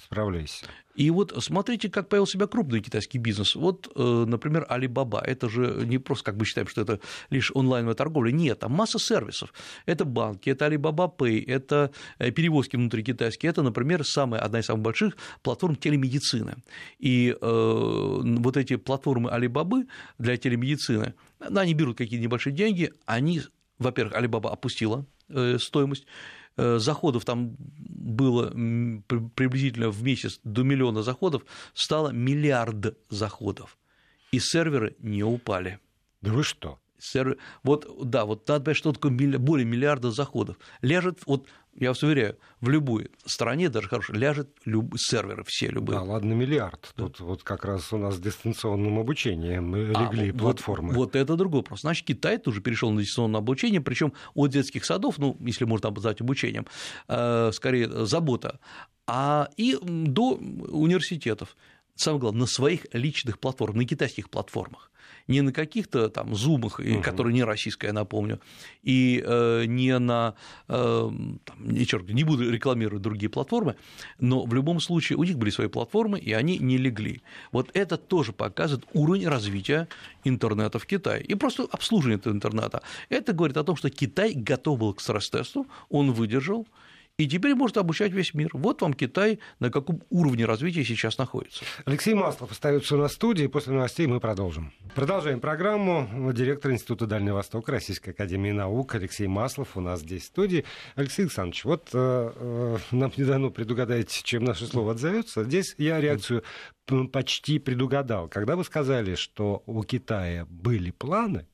И 0.95 1.11
вот 1.11 1.35
смотрите, 1.43 1.91
как 1.91 2.09
появил 2.09 2.27
себя 2.27 2.47
крупный 2.47 2.81
китайский 2.81 3.19
бизнес. 3.19 3.57
Вот, 3.57 3.91
э, 3.95 4.25
например, 4.27 4.67
Alibaba. 4.71 5.21
Это 5.25 5.49
же 5.49 5.85
не 5.85 5.99
просто, 5.99 6.25
как 6.27 6.37
мы 6.37 6.45
считаем, 6.45 6.69
что 6.69 6.83
это 6.83 7.01
лишь 7.31 7.51
онлайновая 7.55 7.95
торговля. 7.95 8.31
Нет, 8.31 8.61
там 8.61 8.73
масса 8.73 8.99
сервисов. 8.99 9.53
Это 9.87 10.05
банки, 10.05 10.51
это 10.51 10.67
Alibaba 10.67 11.11
Pay, 11.17 11.45
это 11.47 11.91
э, 12.19 12.31
перевозки 12.31 12.77
внутрикитайские. 12.77 13.51
Это, 13.51 13.63
например, 13.63 14.05
самая, 14.05 14.41
одна 14.41 14.61
из 14.61 14.67
самых 14.67 14.83
больших 14.83 15.17
платформ 15.43 15.75
телемедицины. 15.75 16.57
И 16.99 17.37
э, 17.41 18.21
вот 18.23 18.57
эти 18.57 18.77
платформы 18.77 19.31
Alibaba 19.31 19.85
для 20.19 20.37
телемедицины, 20.37 21.15
они 21.41 21.75
берут 21.75 21.99
какие-то 21.99 22.23
небольшие 22.23 22.55
деньги, 22.55 22.93
они, 23.05 23.41
во-первых, 23.79 24.15
Alibaba 24.15 24.53
опустила 24.53 25.07
стоимость, 25.59 26.05
Э, 26.05 26.44
заходов 26.57 27.25
там 27.25 27.57
было 27.59 28.51
приблизительно 29.35 29.91
в 29.91 30.03
месяц 30.03 30.41
до 30.45 30.63
миллиона 30.63 31.03
заходов, 31.03 31.45
стало 31.75 32.11
миллиард 32.11 32.97
заходов, 33.09 33.79
и 34.33 34.39
серверы 34.39 34.97
не 34.99 35.23
упали. 35.23 35.79
Да 36.21 36.33
вы 36.33 36.43
что? 36.43 36.79
Сервер... 36.99 37.37
Вот, 37.63 37.87
да, 38.09 38.25
вот 38.25 38.49
надо 38.49 38.65
понять, 38.65 38.79
что 38.79 38.93
такое 38.93 39.13
более 39.13 39.67
миллиарда 39.67 40.11
заходов. 40.11 40.57
Ляжет, 40.81 41.21
вот 41.27 41.47
я 41.79 41.91
вас 41.91 42.03
уверяю, 42.03 42.37
в 42.61 42.69
любой 42.69 43.11
стране, 43.25 43.69
даже 43.69 43.89
хорошо, 43.89 44.13
ляжет 44.13 44.49
люб... 44.65 44.95
серверы 44.97 45.45
все 45.47 45.69
любые. 45.69 45.99
Да, 45.99 46.05
ладно, 46.05 46.33
миллиард. 46.33 46.93
Да. 46.97 47.05
Тут 47.05 47.21
вот 47.21 47.43
как 47.43 47.65
раз 47.65 47.93
у 47.93 47.99
нас 47.99 48.19
дистанционным 48.19 48.99
обучением 48.99 49.75
легли 49.75 50.31
а, 50.31 50.35
платформы. 50.35 50.89
Вот, 50.89 50.97
вот 50.97 51.17
это 51.17 51.37
другой 51.37 51.61
вопрос. 51.61 51.81
Значит, 51.81 52.07
Китай 52.07 52.39
тоже 52.39 52.61
перешел 52.61 52.91
на 52.91 53.01
дистанционное 53.01 53.41
обучение, 53.41 53.81
причем 53.81 54.13
от 54.35 54.51
детских 54.51 54.85
садов, 54.85 55.19
ну, 55.19 55.37
если 55.41 55.65
можно 55.65 55.91
назвать 55.91 56.21
обучением, 56.21 56.67
э, 57.09 57.51
скорее 57.53 58.07
забота, 58.07 58.61
а 59.07 59.49
и 59.57 59.77
до 59.83 60.35
университетов. 60.35 61.57
Самое 61.97 62.21
главное, 62.21 62.41
на 62.41 62.47
своих 62.47 62.87
личных 62.93 63.39
платформах, 63.39 63.77
на 63.77 63.85
китайских 63.85 64.31
платформах 64.31 64.91
не 65.27 65.41
на 65.41 65.53
каких-то 65.53 66.09
там 66.09 66.35
зумах, 66.35 66.79
угу. 66.79 67.03
которые 67.03 67.33
не 67.33 67.45
российская, 67.45 67.89
я 67.89 67.93
напомню, 67.93 68.41
и 68.83 69.23
э, 69.25 69.65
не 69.67 69.99
на, 69.99 70.35
э, 70.69 71.11
там, 71.45 71.57
не, 71.59 71.87
черт, 71.87 72.09
не 72.09 72.25
буду 72.25 72.51
рекламировать 72.51 73.03
другие 73.03 73.31
платформы, 73.31 73.77
но 74.19 74.45
в 74.45 74.55
любом 74.55 74.81
случае 74.81 75.17
у 75.17 75.25
них 75.25 75.39
были 75.39 75.51
свои 75.51 75.69
платформы, 75.69 76.19
и 76.19 76.33
они 76.33 76.59
не 76.59 76.77
легли. 76.77 77.23
Вот 77.53 77.71
это 77.75 77.97
тоже 77.97 78.33
показывает 78.33 78.87
уровень 78.93 79.29
развития 79.29 79.89
интернета 80.25 80.79
в 80.79 80.87
Китае 80.87 81.23
и 81.23 81.35
просто 81.35 81.65
обслуживание 81.71 82.19
этого 82.19 82.35
интернета. 82.35 82.83
Это 83.09 83.33
говорит 83.33 83.57
о 83.57 83.65
том, 83.65 83.77
что 83.77 83.91
Китай 83.91 84.35
готов 84.35 84.79
был 84.79 84.95
к 84.95 85.01
стресс-тесту, 85.01 85.67
он 85.89 86.13
выдержал, 86.13 86.67
и 87.17 87.29
теперь 87.29 87.55
может 87.55 87.77
обучать 87.77 88.13
весь 88.13 88.35
мир. 88.35 88.51
Вот 88.53 88.83
вам 88.83 88.93
Китай, 88.93 89.39
на 89.61 89.71
каком 89.71 90.03
уровне 90.11 90.45
развития 90.45 90.85
сейчас 90.85 91.17
находится. 91.17 91.65
Алексей 91.85 92.13
Маслов 92.15 92.51
остается 92.51 92.97
в 92.97 93.09
студии, 93.09 93.47
после 93.47 93.73
новостей 93.73 94.07
мы 94.09 94.19
продолжим. 94.19 94.73
Продолжаем 94.97 95.39
программу. 95.39 96.33
Директор 96.33 96.73
Института 96.73 97.07
Дальнего 97.07 97.37
Востока 97.37 97.71
Российской 97.71 98.11
Академии 98.11 98.51
Наук 98.51 98.97
Алексей 98.97 99.29
Маслов 99.29 99.77
у 99.77 99.81
нас 99.81 100.01
здесь 100.01 100.23
в 100.23 100.27
студии. 100.27 100.65
Алексей 100.97 101.23
Александрович, 101.23 101.65
вот 101.65 101.91
э, 101.93 102.33
э, 102.35 102.79
нам 102.91 103.13
не 103.17 103.25
дано 103.25 103.51
предугадать, 103.51 104.11
чем 104.25 104.43
наше 104.43 104.67
слово 104.67 104.93
отзовется. 104.93 105.45
Здесь 105.45 105.77
я 105.79 106.01
реакцию 106.01 106.43
почти 107.13 107.61
предугадал. 107.61 108.29
Когда 108.29 108.57
вы 108.57 108.65
сказали, 108.65 109.15
что 109.15 109.63
у 109.67 109.85
Китая 109.85 110.47
были 110.51 110.91
планы, 110.91 111.47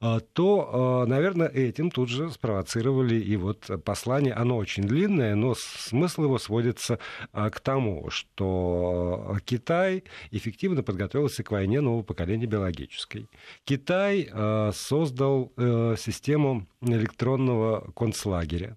то, 0.00 1.02
а, 1.02 1.06
наверное, 1.06 1.48
этим 1.48 1.90
тут 1.90 2.08
же 2.08 2.30
спровоцировали 2.30 3.16
и 3.16 3.36
вот 3.36 3.68
послание. 3.84 4.32
Оно 4.32 4.56
очень 4.56 4.84
длинное, 4.84 5.34
но 5.34 5.54
смысл 5.56 6.24
его 6.24 6.38
сводится 6.38 6.98
а, 7.32 7.50
к 7.50 7.60
тому, 7.60 8.08
что 8.10 9.36
Китай 9.44 10.04
эффективно 10.30 10.82
подготовился 10.82 11.42
к 11.42 11.50
войне 11.50 11.80
нового 11.80 12.02
поколения 12.02 12.46
биологической. 12.46 13.28
Китай 13.64 14.30
создал 14.72 15.52
э, 15.56 15.96
систему 15.98 16.66
электронного 16.80 17.90
концлагеря 17.92 18.76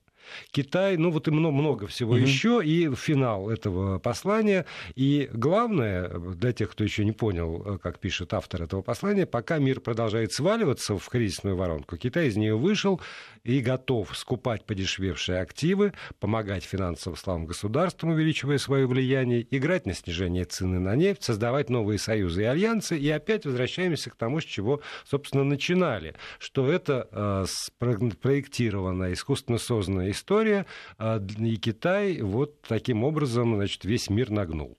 Китай, 0.52 0.98
ну 0.98 1.12
вот 1.12 1.28
и 1.28 1.32
много, 1.32 1.54
много 1.54 1.88
всего 1.88 2.14
угу. 2.14 2.20
еще, 2.20 2.62
и 2.64 2.94
финал 2.96 3.50
этого 3.50 4.00
послания. 4.00 4.66
И 4.96 5.30
главное, 5.34 6.10
для 6.10 6.54
тех, 6.54 6.72
кто 6.72 6.84
еще 6.84 7.06
не 7.06 7.12
понял, 7.12 7.64
э, 7.66 7.78
как 7.78 8.00
пишет 8.00 8.34
автор 8.34 8.64
этого 8.64 8.82
послания, 8.82 9.26
пока 9.26 9.58
мир 9.60 9.80
продолжает 9.80 10.32
сваливаться 10.34 10.98
в 10.98 11.10
кризисную 11.10 11.56
воронку, 11.56 11.98
Китай 11.98 12.28
из 12.28 12.38
нее 12.38 12.56
вышел 12.56 13.02
и 13.44 13.62
готов 13.62 14.16
скупать 14.18 14.66
подешевевшие 14.66 15.40
активы, 15.40 15.94
помогать 16.20 16.64
финансово 16.64 17.16
слабым 17.16 17.46
государствам, 17.46 18.12
увеличивая 18.12 18.58
свое 18.58 18.88
влияние, 18.88 19.46
играть 19.50 19.86
на 19.86 19.94
снижение 19.94 20.46
цены 20.46 20.80
на 20.80 20.96
нефть, 20.96 21.24
создавать 21.24 21.70
новые 21.70 21.98
союзы 22.00 22.44
и 22.44 22.46
альянсы, 22.46 22.98
и 22.98 23.10
опять 23.10 23.46
возвращаемся 23.46 24.10
к 24.10 24.16
тому, 24.16 24.42
с 24.42 24.46
чего, 24.46 24.82
собственно, 25.06 25.44
начинали, 25.44 26.16
что 26.40 26.70
это 26.70 27.08
э, 27.12 27.46
спроектированная, 27.48 29.14
искусственно 29.14 29.58
созданная 29.58 30.12
история, 30.12 30.66
э, 31.00 31.20
и 31.40 31.56
Китай 31.58 32.22
вот 32.22 32.62
таким 32.62 33.04
образом, 33.04 33.56
значит, 33.56 33.86
весь 33.86 34.10
мир 34.10 34.30
нагнул. 34.30 34.78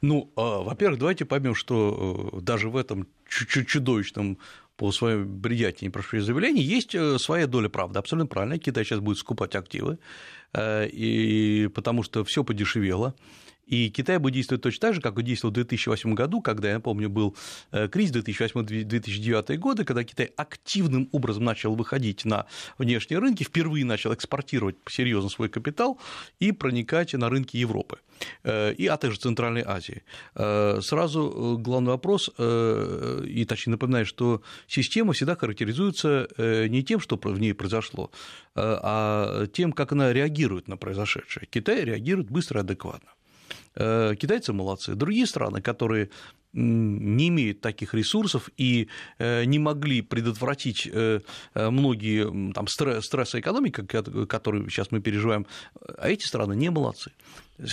Ну, 0.00 0.32
а, 0.36 0.62
во-первых, 0.62 0.98
давайте 0.98 1.24
поймем, 1.24 1.54
что 1.54 2.30
э, 2.32 2.40
даже 2.40 2.68
в 2.68 2.76
этом 2.76 3.06
чудовищном 3.28 4.38
по 4.76 4.92
своей 4.92 5.24
бредятине 5.24 5.90
прошу 5.90 6.20
заявлений, 6.20 6.62
есть 6.62 6.94
э, 6.94 7.18
своя 7.18 7.46
доля 7.46 7.68
правды, 7.68 7.98
абсолютно 7.98 8.26
правильно. 8.26 8.58
Китай 8.58 8.84
сейчас 8.84 9.00
будет 9.00 9.18
скупать 9.18 9.54
активы, 9.54 9.98
э, 10.52 10.88
и 10.88 11.68
потому 11.68 12.02
что 12.02 12.24
все 12.24 12.44
подешевело. 12.44 13.14
И 13.66 13.90
Китай 13.90 14.18
будет 14.18 14.34
действовать 14.34 14.62
точно 14.62 14.80
так 14.80 14.94
же, 14.94 15.00
как 15.00 15.18
и 15.18 15.22
действовал 15.22 15.52
в 15.52 15.54
2008 15.54 16.14
году, 16.14 16.40
когда, 16.40 16.68
я 16.68 16.74
напомню, 16.74 17.08
был 17.08 17.36
э, 17.72 17.88
кризис 17.88 18.14
2008-2009 18.16 19.56
годы, 19.56 19.84
когда 19.84 20.04
Китай 20.04 20.30
активным 20.36 21.08
образом 21.12 21.44
начал 21.44 21.74
выходить 21.74 22.24
на 22.24 22.46
внешние 22.78 23.18
рынки, 23.18 23.44
впервые 23.44 23.84
начал 23.84 24.12
экспортировать 24.12 24.76
серьезно 24.88 25.30
свой 25.30 25.48
капитал 25.48 25.98
и 26.40 26.52
проникать 26.52 27.14
на 27.14 27.28
рынки 27.28 27.56
Европы 27.56 27.98
э, 28.42 28.74
и, 28.74 28.86
а 28.86 28.96
также 28.96 29.18
Центральной 29.18 29.62
Азии. 29.62 30.02
Э, 30.34 30.80
сразу 30.82 31.58
главный 31.58 31.92
вопрос, 31.92 32.30
и 32.38 33.44
точнее 33.48 33.72
напоминаю, 33.72 34.06
что 34.06 34.42
система 34.66 35.12
всегда 35.12 35.36
характеризуется 35.36 36.28
не 36.38 36.82
тем, 36.82 37.00
что 37.00 37.16
в 37.16 37.38
ней 37.38 37.54
произошло, 37.54 38.10
а 38.54 39.46
тем, 39.48 39.72
как 39.72 39.92
она 39.92 40.12
реагирует 40.12 40.68
на 40.68 40.76
произошедшее. 40.76 41.46
Китай 41.50 41.84
реагирует 41.84 42.30
быстро 42.30 42.60
и 42.60 42.62
адекватно. 42.62 43.10
Э, 43.76 44.14
китайцы 44.14 44.52
молодцы. 44.52 44.94
Другие 44.94 45.26
страны, 45.26 45.60
которые 45.60 46.10
не 46.52 47.28
имеют 47.28 47.60
таких 47.60 47.94
ресурсов 47.94 48.48
и 48.56 48.88
э, 49.18 49.44
не 49.44 49.58
могли 49.58 50.02
предотвратить 50.02 50.88
э, 50.92 51.20
многие 51.54 52.52
там, 52.52 52.68
стрессы 52.68 53.40
экономики, 53.40 53.84
которые 54.26 54.68
сейчас 54.68 54.92
мы 54.92 55.00
переживаем, 55.00 55.46
а 55.98 56.08
эти 56.08 56.24
страны 56.24 56.54
не 56.54 56.70
молодцы. 56.70 57.10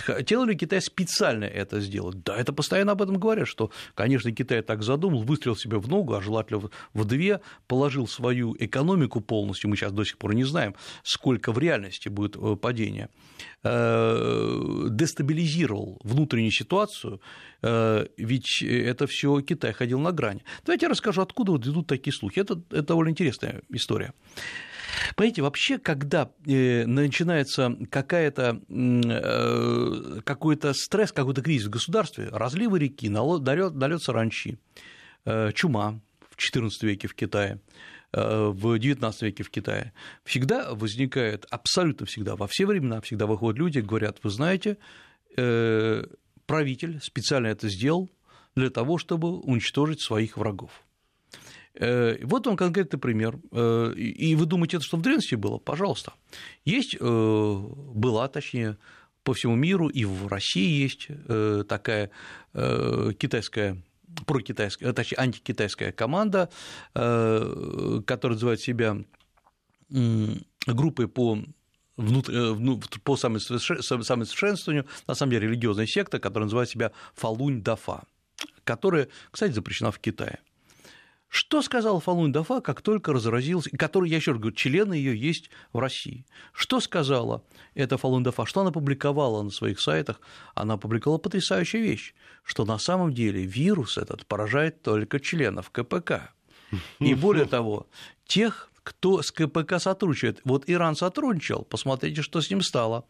Хотел 0.06 0.46
ли 0.46 0.56
Китай 0.56 0.80
специально 0.82 1.46
это 1.46 1.80
сделать? 1.80 2.24
Да, 2.24 2.38
это 2.38 2.54
постоянно 2.54 2.92
об 2.92 3.02
этом 3.02 3.18
говорят, 3.18 3.48
что, 3.48 3.72
конечно, 3.96 4.32
Китай 4.32 4.62
так 4.62 4.84
задумал, 4.84 5.24
выстрелил 5.24 5.56
себе 5.56 5.78
в 5.78 5.88
ногу, 5.88 6.14
а 6.14 6.22
желательно 6.22 6.70
в 6.94 7.06
две, 7.06 7.42
положил 7.68 8.08
свою 8.08 8.56
экономику 8.60 9.22
полностью, 9.22 9.70
мы 9.70 9.76
сейчас 9.76 9.92
до 9.92 10.04
сих 10.04 10.18
пор 10.18 10.36
не 10.36 10.44
знаем, 10.44 10.76
сколько 11.04 11.52
в 11.52 11.58
реальности 11.58 12.10
будет 12.10 12.36
э, 12.36 12.56
падение, 12.56 13.10
э, 13.64 14.88
дестабилизировал 14.90 16.00
внутреннюю 16.04 16.52
ситуацию, 16.52 17.20
э, 17.64 18.06
ведь 18.18 18.62
это 18.62 19.08
все 19.08 19.42
Китай 19.42 19.74
ходил 19.74 20.00
на 20.00 20.12
грани. 20.12 20.44
Давайте 20.64 20.86
я 20.86 20.90
расскажу, 20.90 21.22
откуда 21.22 21.54
вот 21.54 21.66
идут 21.66 21.88
такие 21.88 22.14
слухи. 22.14 22.40
Это, 22.40 22.62
это 22.70 22.84
довольно 22.84 23.10
интересная 23.10 23.64
история. 23.70 24.14
Понимаете, 25.16 25.42
вообще, 25.42 25.78
когда 25.78 26.32
э, 26.46 26.86
начинается 26.86 27.78
какая-то, 27.90 28.62
э, 28.70 30.22
какой-то 30.24 30.74
стресс, 30.74 31.12
какой-то 31.12 31.42
кризис 31.42 31.68
в 31.68 31.72
государстве, 31.72 32.30
разливы 32.32 32.80
реки, 32.80 33.10
налет 33.10 34.02
саранчи, 34.02 34.58
э, 35.26 35.52
чума 35.54 36.00
в 36.30 36.38
XIV 36.38 36.70
веке 36.82 37.08
в 37.08 37.16
Китае, 37.16 37.60
в 38.14 38.78
XIX 38.78 39.14
веке 39.22 39.44
в 39.44 39.50
Китае, 39.50 39.94
всегда 40.26 40.74
возникает, 40.74 41.46
абсолютно 41.50 42.06
всегда, 42.06 42.36
во 42.36 42.48
все 42.48 42.66
времена 42.66 43.00
всегда 43.00 43.26
выходят 43.26 43.58
люди 43.58 43.78
и 43.78 43.82
говорят, 43.82 44.18
вы 44.22 44.30
знаете, 44.32 44.78
правитель 46.46 47.00
специально 47.02 47.48
это 47.48 47.70
сделал 47.70 48.10
для 48.56 48.70
того, 48.70 48.98
чтобы 48.98 49.40
уничтожить 49.40 50.02
своих 50.02 50.36
врагов. 50.36 50.84
Э, 51.76 52.18
вот 52.24 52.46
вам 52.48 52.58
конкретный 52.58 53.00
пример. 53.00 53.40
Э, 53.52 53.94
и 53.96 54.36
вы 54.36 54.46
думаете, 54.46 54.78
это 54.78 54.86
что 54.86 54.98
в 54.98 55.02
древности 55.02 55.36
было? 55.36 55.58
Пожалуйста. 55.58 56.14
Есть, 56.66 56.96
э, 57.00 57.00
была, 57.04 58.28
точнее, 58.28 58.78
по 59.24 59.34
всему 59.34 59.56
миру, 59.56 59.88
и 59.88 60.04
в 60.04 60.28
России 60.28 60.82
есть 60.82 61.08
такая 61.68 62.10
китайская 62.54 63.78
прокитайская, 64.26 64.94
точнее, 64.94 65.20
антикитайская 65.20 65.92
команда, 65.92 66.50
которая 66.92 68.34
называет 68.34 68.62
себя 68.62 68.98
группой 69.90 71.08
по 71.08 71.38
внут... 71.98 72.30
по 73.04 73.16
самосовершенствованию, 73.16 74.88
на 75.06 75.14
самом 75.14 75.34
деле 75.34 75.48
религиозная 75.50 75.86
секта, 75.86 76.20
которая 76.20 76.46
называет 76.46 76.70
себя 76.70 76.92
Фалунь 77.14 77.62
Дафа, 77.62 78.06
которая, 78.64 79.08
кстати, 79.30 79.52
запрещена 79.52 79.92
в 79.92 80.00
Китае. 80.00 80.40
Что 81.32 81.62
сказал 81.62 82.02
Фалун 82.02 82.34
Дафа, 82.34 82.60
как 82.60 82.82
только 82.82 83.14
разразился, 83.14 83.70
который, 83.78 84.10
я 84.10 84.18
еще 84.18 84.32
раз 84.32 84.42
говорю, 84.42 84.54
члены 84.54 84.96
ее 84.96 85.18
есть 85.18 85.50
в 85.72 85.80
России. 85.80 86.26
Что 86.52 86.82
сказала 86.82 87.42
эта 87.74 87.98
Фалун 87.98 88.22
Дафа, 88.22 88.46
что 88.46 88.60
она 88.60 88.70
опубликовала 88.70 89.42
на 89.42 89.50
своих 89.50 89.80
сайтах? 89.80 90.20
Она 90.56 90.74
опубликовала 90.74 91.20
потрясающую 91.20 91.82
вещь, 91.82 92.14
что 92.44 92.66
на 92.66 92.78
самом 92.78 93.14
деле 93.14 93.46
вирус 93.46 93.98
этот 93.98 94.26
поражает 94.26 94.82
только 94.82 95.22
членов 95.22 95.70
КПК. 95.70 96.34
И 97.00 97.14
более 97.14 97.46
того, 97.46 97.88
тех, 98.26 98.70
кто 98.84 99.22
с 99.22 99.32
КПК 99.32 99.80
сотрудничает. 99.80 100.42
Вот 100.44 100.66
Иран 100.68 100.98
сотрудничал, 100.98 101.64
посмотрите, 101.64 102.24
что 102.24 102.42
с 102.42 102.50
ним 102.50 102.62
стало. 102.62 103.06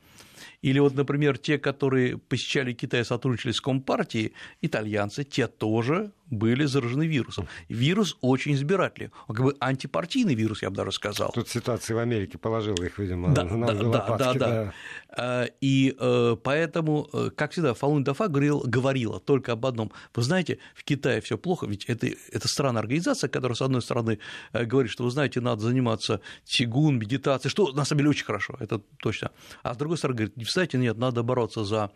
Или 0.62 0.80
вот, 0.80 0.96
например, 0.96 1.38
те, 1.38 1.58
которые 1.58 2.18
посещали 2.18 2.74
Китай, 2.74 3.04
сотрудничали 3.04 3.52
с 3.52 3.62
Компартией, 3.62 4.34
итальянцы, 4.62 5.24
те 5.24 5.48
тоже 5.48 6.12
были 6.32 6.66
заражены 6.66 7.08
вирусом. 7.08 7.48
Вирус 7.68 8.18
очень 8.22 8.54
избирательный, 8.54 9.12
он 9.28 9.36
как 9.36 9.46
бы 9.46 9.56
антипартийный 9.60 10.34
вирус, 10.34 10.62
я 10.62 10.70
бы 10.70 10.78
даже 10.78 10.94
сказал. 10.94 11.32
Тут 11.34 11.50
ситуация 11.50 11.96
в 11.96 12.00
Америке 12.00 12.38
положила 12.38 12.82
их, 12.84 12.98
видимо, 12.98 13.34
да, 13.34 13.44
на 13.44 13.68
да, 13.68 13.88
лопатки, 13.88 14.18
да, 14.18 14.34
да, 14.34 14.48
да. 14.48 14.74
А, 15.10 15.46
и 15.60 15.94
э, 16.00 16.38
поэтому, 16.42 17.10
э, 17.12 17.30
как 17.36 17.52
всегда, 17.52 17.74
Фалун 17.74 18.04
Дафа 18.04 18.30
говорил, 18.30 18.64
говорила 18.66 19.20
только 19.20 19.52
об 19.52 19.66
одном. 19.66 19.92
Вы 20.16 20.24
знаете, 20.24 20.60
в 20.74 20.86
Китае 20.86 21.20
все 21.20 21.38
плохо, 21.38 21.66
ведь 21.68 21.86
это, 21.86 22.08
это 22.08 22.48
странная 22.48 22.82
организация, 22.82 23.28
которая, 23.28 23.56
с 23.56 23.62
одной 23.62 23.82
стороны, 23.82 24.20
э, 24.54 24.64
говорит, 24.64 24.92
что, 24.92 25.04
вы 25.04 25.12
знаете, 25.12 25.42
надо 25.42 25.62
заниматься 25.64 26.22
тигун, 26.46 26.98
медитацией, 26.98 27.52
что 27.52 27.74
на 27.74 27.84
самом 27.84 28.00
деле 28.00 28.10
очень 28.12 28.26
хорошо, 28.26 28.56
это 28.62 28.80
точно. 29.00 29.32
А 29.64 29.74
с 29.74 29.78
другой 29.78 29.98
стороны, 29.98 30.18
говорит, 30.18 30.38
кстати, 30.52 30.76
нет, 30.76 30.98
надо 30.98 31.24
бороться 31.24 31.64
за 31.64 31.92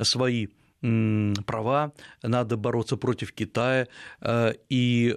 свои 0.00 0.46
права, 1.44 1.92
надо 2.22 2.56
бороться 2.56 2.96
против 2.96 3.32
Китая 3.32 3.86
э, 4.22 4.54
и, 4.70 5.10
э, 5.10 5.16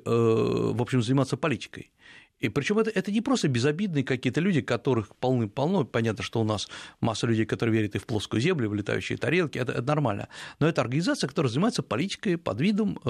в 0.74 0.82
общем, 0.82 1.02
заниматься 1.02 1.38
политикой. 1.38 1.94
И 2.40 2.50
причем 2.50 2.80
это, 2.80 2.90
это 2.90 3.10
не 3.14 3.22
просто 3.22 3.48
безобидные 3.48 4.04
какие-то 4.04 4.42
люди, 4.42 4.60
которых 4.60 5.16
полны-полно. 5.16 5.86
Понятно, 5.86 6.22
что 6.22 6.42
у 6.42 6.44
нас 6.44 6.68
масса 7.00 7.28
людей, 7.28 7.46
которые 7.46 7.78
верят 7.78 7.96
и 7.96 8.00
в 8.00 8.06
плоскую 8.06 8.42
землю, 8.42 8.68
в 8.68 8.74
летающие 8.74 9.18
тарелки, 9.18 9.58
это, 9.58 9.72
это 9.72 9.84
нормально. 9.84 10.28
Но 10.60 10.68
это 10.68 10.82
организация, 10.82 11.30
которая 11.30 11.50
занимается 11.50 11.84
политикой 11.84 12.38
под 12.38 12.60
видом 12.60 13.00
э, 13.06 13.10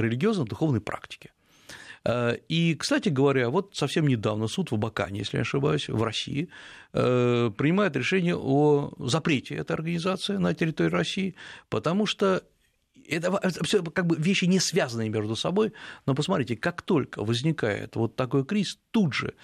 религиозно-духовной 0.00 0.80
практики. 0.80 1.30
Э, 2.04 2.36
и, 2.48 2.74
кстати 2.74 3.08
говоря, 3.08 3.50
вот 3.50 3.74
совсем 3.74 4.06
недавно 4.06 4.48
суд 4.48 4.70
в 4.70 4.74
Абакане, 4.74 5.20
если 5.20 5.38
не 5.38 5.42
ошибаюсь, 5.42 5.88
в 5.88 6.02
России, 6.02 6.48
э, 6.92 7.50
принимает 7.56 7.96
решение 7.96 8.36
о 8.36 8.92
запрете 8.98 9.56
этой 9.56 9.72
организации 9.72 10.36
на 10.36 10.54
территории 10.54 10.90
России, 10.90 11.34
потому 11.68 12.06
что 12.06 12.42
это 13.08 13.40
все 13.64 13.82
как 13.82 14.06
бы 14.06 14.16
вещи 14.16 14.44
не 14.44 14.60
связанные 14.60 15.08
между 15.08 15.36
собой, 15.36 15.72
но 16.06 16.14
посмотрите, 16.14 16.56
как 16.56 16.82
только 16.82 17.24
возникает 17.24 17.96
вот 17.96 18.16
такой 18.16 18.44
кризис, 18.44 18.78
тут 18.90 19.14
же 19.14 19.34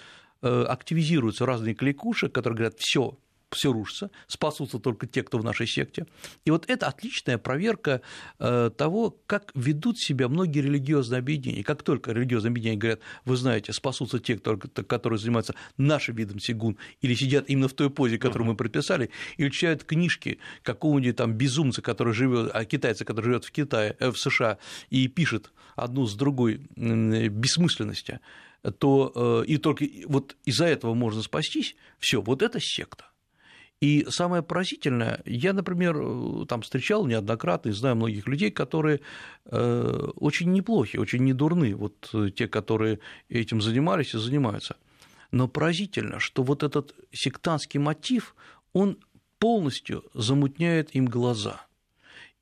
э, 0.42 0.64
активизируются 0.68 1.46
разные 1.46 1.74
кликуши, 1.74 2.28
которые 2.28 2.56
говорят, 2.56 2.78
все, 2.78 3.18
все 3.50 3.72
рушится, 3.72 4.10
спасутся 4.26 4.78
только 4.78 5.06
те, 5.06 5.22
кто 5.22 5.38
в 5.38 5.44
нашей 5.44 5.66
секте. 5.66 6.06
И 6.44 6.50
вот 6.50 6.68
это 6.68 6.88
отличная 6.88 7.38
проверка 7.38 8.02
э, 8.38 8.70
того, 8.76 9.16
как 9.26 9.52
ведут 9.54 9.98
себя 9.98 10.28
многие 10.28 10.60
религиозные 10.60 11.20
объединения. 11.20 11.62
Как 11.62 11.82
только 11.82 12.12
религиозные 12.12 12.50
объединения 12.50 12.78
говорят, 12.78 13.00
вы 13.24 13.36
знаете, 13.36 13.72
спасутся 13.72 14.18
те, 14.18 14.36
которые 14.36 15.18
занимаются 15.18 15.54
нашим 15.76 16.16
видом 16.16 16.40
сигун, 16.40 16.76
или 17.00 17.14
сидят 17.14 17.48
именно 17.48 17.68
в 17.68 17.74
той 17.74 17.90
позе, 17.90 18.18
которую 18.18 18.48
мы 18.48 18.56
предписали, 18.56 19.10
или 19.36 19.48
читают 19.50 19.84
книжки 19.84 20.38
какого-нибудь 20.62 21.16
там 21.16 21.32
безумца, 21.32 21.82
который 21.82 22.14
живет, 22.14 22.50
а 22.52 22.64
китайца, 22.64 23.04
который 23.04 23.26
живет 23.26 23.44
в 23.44 23.52
Китае, 23.52 23.96
э, 24.00 24.10
в 24.10 24.18
США, 24.18 24.58
и 24.90 25.06
пишет 25.06 25.52
одну 25.76 26.06
с 26.06 26.14
другой 26.14 26.62
бессмысленности, 26.76 28.20
то 28.78 29.44
и 29.46 29.58
только 29.58 29.86
вот 30.06 30.36
из-за 30.44 30.64
этого 30.64 30.94
можно 30.94 31.22
спастись, 31.22 31.76
все, 31.98 32.20
вот 32.20 32.42
это 32.42 32.58
секта. 32.60 33.04
И 33.80 34.06
самое 34.08 34.42
поразительное, 34.42 35.20
я, 35.26 35.52
например, 35.52 36.46
там 36.46 36.62
встречал 36.62 37.06
неоднократно 37.06 37.68
и 37.68 37.72
знаю 37.72 37.96
многих 37.96 38.26
людей, 38.26 38.50
которые 38.50 39.00
э, 39.44 40.08
очень 40.16 40.50
неплохи, 40.52 40.96
очень 40.96 41.24
недурны, 41.24 41.74
вот 41.74 42.10
те, 42.34 42.48
которые 42.48 43.00
этим 43.28 43.60
занимались 43.60 44.14
и 44.14 44.18
занимаются. 44.18 44.76
Но 45.30 45.46
поразительно, 45.46 46.20
что 46.20 46.42
вот 46.42 46.62
этот 46.62 46.94
сектантский 47.12 47.78
мотив, 47.78 48.34
он 48.72 48.98
полностью 49.38 50.04
замутняет 50.14 50.94
им 50.94 51.06
глаза. 51.06 51.66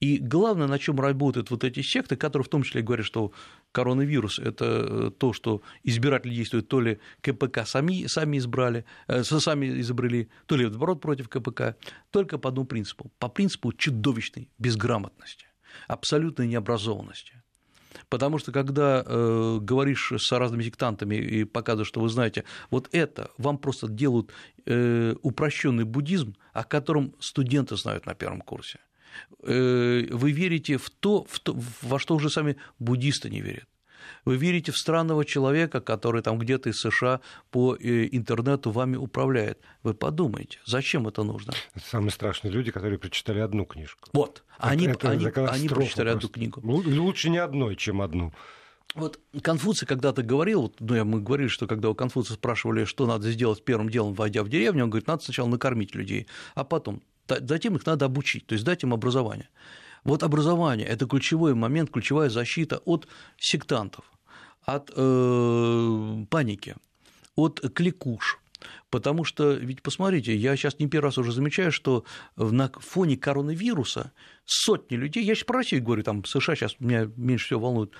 И 0.01 0.18
главное, 0.18 0.66
на 0.66 0.79
чем 0.79 1.01
работают 1.01 1.51
вот 1.51 1.64
эти 1.64 1.81
секты, 1.81 2.16
которые 2.16 2.44
в 2.44 2.49
том 2.49 2.62
числе 2.62 2.83
говорят, 2.83 3.07
что 3.07 3.33
коронавирус– 3.74 4.38
это 4.38 4.64
э, 4.64 5.10
то, 5.18 5.32
что 5.32 5.60
избиратели 5.82 6.34
действуют 6.34 6.68
то 6.68 6.80
ли 6.80 6.98
КПК 7.20 7.66
сами, 7.66 8.06
сами 8.06 8.38
избрали, 8.38 8.84
э, 9.08 9.24
сами 9.24 9.80
изобрели, 9.80 10.28
то 10.46 10.56
ли 10.56 10.66
наоборот 10.66 11.00
против 11.00 11.28
КПК, 11.28 11.76
только 12.10 12.38
по 12.38 12.48
одному 12.48 12.66
принципу, 12.66 13.10
по 13.18 13.28
принципу 13.28 13.72
чудовищной 13.72 14.48
безграмотности, 14.58 15.46
абсолютной 15.88 16.46
необразованности. 16.46 17.42
Потому 18.08 18.38
что 18.38 18.52
когда 18.52 19.02
э, 19.04 19.58
говоришь 19.60 20.12
с 20.16 20.32
разными 20.38 20.62
сектантами 20.62 21.16
и 21.16 21.44
показываешь, 21.44 21.88
что 21.88 22.00
вы 22.00 22.08
знаете, 22.08 22.44
вот 22.70 22.88
это 22.92 23.30
вам 23.38 23.58
просто 23.58 23.88
делают 23.88 24.30
э, 24.66 25.14
упрощенный 25.22 25.84
буддизм, 25.84 26.37
о 26.52 26.62
котором 26.62 27.14
студенты 27.18 27.76
знают 27.76 28.06
на 28.06 28.14
первом 28.14 28.40
курсе. 28.40 28.78
Э, 29.42 30.07
вы 30.11 30.33
верите 30.33 30.77
в 30.77 30.90
то, 30.90 31.24
в 31.29 31.40
то, 31.40 31.57
во 31.83 31.98
что 31.98 32.14
уже 32.14 32.31
сами 32.31 32.57
буддисты 32.79 33.31
не 33.31 33.40
верят. 33.40 33.68
Вы 34.24 34.37
верите 34.37 34.72
в 34.72 34.79
странного 34.79 35.24
человека, 35.24 35.81
который 35.81 36.22
там 36.22 36.38
где-то 36.38 36.70
из 36.70 36.81
США 36.81 37.20
по 37.50 37.77
э, 37.77 38.09
интернету 38.11 38.70
вами 38.70 38.96
управляет. 38.96 39.61
Вы 39.83 39.94
подумайте, 39.94 40.59
зачем 40.64 41.07
это 41.09 41.22
нужно? 41.22 41.53
Это 41.74 41.87
самые 41.87 42.11
страшные 42.11 42.53
люди, 42.53 42.70
которые 42.70 42.98
прочитали 42.98 43.40
одну 43.40 43.64
книжку. 43.64 44.09
Вот, 44.12 44.44
они, 44.59 44.87
это, 44.87 45.11
они, 45.11 45.27
они 45.27 45.68
прочитали 45.68 46.11
просто. 46.11 46.12
одну 46.12 46.29
книгу. 46.29 46.61
Лучше 46.64 47.31
не 47.31 47.38
одной, 47.38 47.77
чем 47.77 48.00
одну. 48.00 48.33
Вот 48.94 49.18
Конфуций 49.42 49.88
когда-то 49.88 50.22
говорил, 50.22 50.72
ну, 50.79 51.05
мы 51.05 51.20
говорили, 51.20 51.48
что 51.48 51.66
когда 51.66 51.90
у 51.90 51.94
Конфуция 51.94 52.37
спрашивали, 52.37 52.85
что 52.85 53.07
надо 53.07 53.31
сделать 53.33 53.64
первым 53.64 53.88
делом, 53.88 54.14
войдя 54.14 54.44
в 54.44 54.48
деревню, 54.48 54.85
он 54.85 54.90
говорит, 54.90 55.09
надо 55.09 55.24
сначала 55.24 55.48
накормить 55.48 55.94
людей, 55.96 56.29
а 56.55 56.62
потом 56.62 57.03
затем 57.28 57.76
их 57.76 57.87
надо 57.87 58.06
обучить, 58.06 58.46
то 58.46 58.54
есть 58.54 58.64
дать 58.64 58.82
им 58.82 58.92
образование. 58.92 59.48
Вот 60.04 60.22
образование– 60.22 60.87
это 60.88 61.06
ключевой 61.06 61.54
момент, 61.54 61.90
ключевая 61.90 62.28
защита 62.28 62.78
от 62.84 63.08
сектантов, 63.38 64.04
от 64.62 64.90
э, 64.94 66.24
паники, 66.28 66.76
от 67.37 67.60
кликуш, 67.74 68.38
Потому 68.90 69.24
что, 69.24 69.52
ведь 69.52 69.82
посмотрите, 69.82 70.34
я 70.37 70.56
сейчас 70.56 70.78
не 70.78 70.87
первый 70.87 71.06
раз 71.06 71.18
уже 71.18 71.32
замечаю, 71.32 71.72
что 71.72 72.04
на 72.37 72.68
фоне 72.68 73.16
коронавируса 73.16 74.12
сотни 74.44 74.96
людей, 74.96 75.24
я 75.24 75.34
сейчас 75.34 75.44
про 75.44 75.58
Россию 75.58 75.82
говорю, 75.82 76.02
там 76.02 76.24
США 76.24 76.54
сейчас 76.54 76.76
меня 76.78 77.10
меньше 77.16 77.46
всего 77.46 77.60
волнует, 77.60 77.92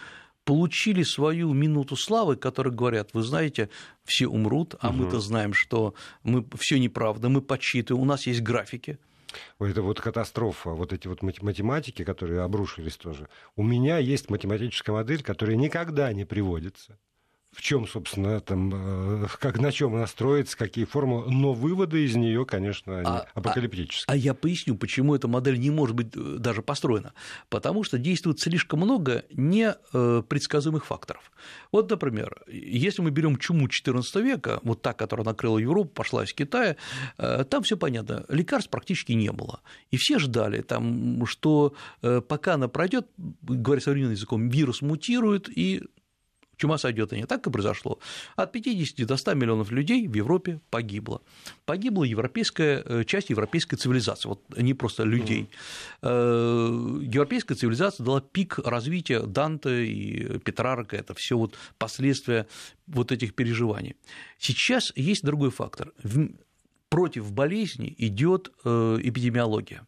получили 0.45 1.03
свою 1.03 1.53
минуту 1.53 1.97
славы, 1.97 2.37
которые 2.37 2.73
говорят, 2.73 3.11
вы 3.13 3.23
знаете, 3.23 3.71
все 4.05 4.27
умрут, 4.27 4.75
а 4.81 4.89
угу. 4.89 4.99
мы-то 4.99 5.21
знаем, 5.21 5.53
что 5.53 5.95
мы 6.23 6.47
все 6.59 6.79
неправда, 6.79 7.29
мы 7.29 7.41
подсчитываем, 7.41 8.03
у 8.03 8.07
нас 8.07 8.27
есть 8.27 8.43
графики, 8.43 8.99
это 9.59 9.83
вот 9.83 10.01
катастрофа, 10.01 10.71
вот 10.71 10.93
эти 10.93 11.09
вот 11.09 11.23
математики, 11.23 12.05
которые 12.05 12.43
обрушились 12.43 12.97
тоже. 12.97 13.29
У 13.57 13.63
меня 13.63 13.99
есть 13.99 14.31
математическая 14.31 14.95
модель, 14.95 15.23
которая 15.23 15.57
никогда 15.57 16.13
не 16.13 16.25
приводится 16.25 16.99
в 17.55 17.63
чем, 17.63 17.87
собственно, 17.87 18.41
там, 18.41 18.73
э, 18.75 19.27
как 19.39 19.61
на 19.61 19.71
чем 19.71 19.95
она 19.95 20.07
строится, 20.07 20.57
какие 20.57 20.85
формы, 20.85 21.25
но 21.31 21.53
выводы 21.53 22.05
из 22.05 22.17
нее, 22.17 22.45
конечно, 22.45 22.99
они 22.99 23.09
а, 23.09 23.27
апокалиптические. 23.35 24.05
А, 24.09 24.13
а 24.13 24.17
я 24.17 24.35
поясню, 24.35 24.75
почему 24.77 25.15
эта 25.15 25.29
модель 25.29 25.59
не 25.59 25.71
может 25.71 25.95
быть 25.95 26.09
э, 26.17 26.37
даже 26.39 26.63
построена. 26.63 27.13
Потому 27.49 27.85
что 27.85 27.99
действует 27.99 28.41
слишком 28.41 28.81
много 28.81 29.25
непредсказуемых 29.31 30.85
факторов. 30.85 31.31
Вот, 31.71 31.89
например, 31.89 32.43
если 32.49 33.03
мы 33.03 33.11
берем 33.11 33.39
чуму 33.39 33.69
XIV 33.69 34.23
века, 34.23 34.59
вот 34.63 34.83
та, 34.83 34.93
которая 34.93 35.25
накрыла 35.25 35.59
Европу, 35.59 35.91
пошла 35.91 36.25
из 36.25 36.33
Китая, 36.33 36.77
э, 37.19 37.45
там 37.49 37.63
все 37.63 37.77
понятно, 37.77 38.25
лекарств 38.29 38.71
практически 38.71 39.13
не 39.13 39.31
было. 39.31 39.61
И 39.93 39.97
все 39.97 40.19
ждали, 40.19 40.63
там, 40.63 41.25
что 41.27 41.75
пока 42.01 42.55
она 42.55 42.69
пройдет, 42.69 43.07
говоря 43.43 43.81
современным 43.81 44.13
языком, 44.15 44.49
вирус 44.49 44.83
мутирует, 44.83 45.49
и 45.49 45.83
чума 46.57 46.79
сойдет, 46.79 47.13
и 47.13 47.17
не 47.17 47.27
так 47.27 47.47
и 47.47 47.51
произошло. 47.51 47.99
От 48.37 48.53
50 48.53 49.07
до 49.07 49.17
100 49.17 49.35
миллионов 49.35 49.71
людей 49.71 50.07
в 50.07 50.15
Европе 50.15 50.61
погибло. 50.71 51.23
Погибла 51.65 52.05
европейская, 52.05 52.83
э, 52.85 53.05
часть 53.05 53.31
европейской 53.31 53.77
цивилизации, 53.77 54.29
вот 54.29 54.43
не 54.57 54.75
просто 54.75 55.05
людей. 55.05 55.49
Mm. 56.03 57.05
Европейская 57.05 57.55
цивилизация 57.55 58.05
дала 58.05 58.21
пик 58.21 58.59
развития 58.59 59.21
Данте 59.21 59.87
и 59.87 60.39
Петрарка, 60.39 60.97
это 60.97 61.15
все 61.15 61.37
вот 61.37 61.57
последствия 61.79 62.47
вот 62.87 63.13
этих 63.13 63.35
переживаний. 63.35 63.97
Сейчас 64.39 64.93
есть 64.97 65.25
другой 65.25 65.51
фактор. 65.51 65.93
Против 66.89 67.33
болезни 67.33 67.95
идет 67.99 68.53
э, 68.65 68.99
эпидемиология 69.03 69.87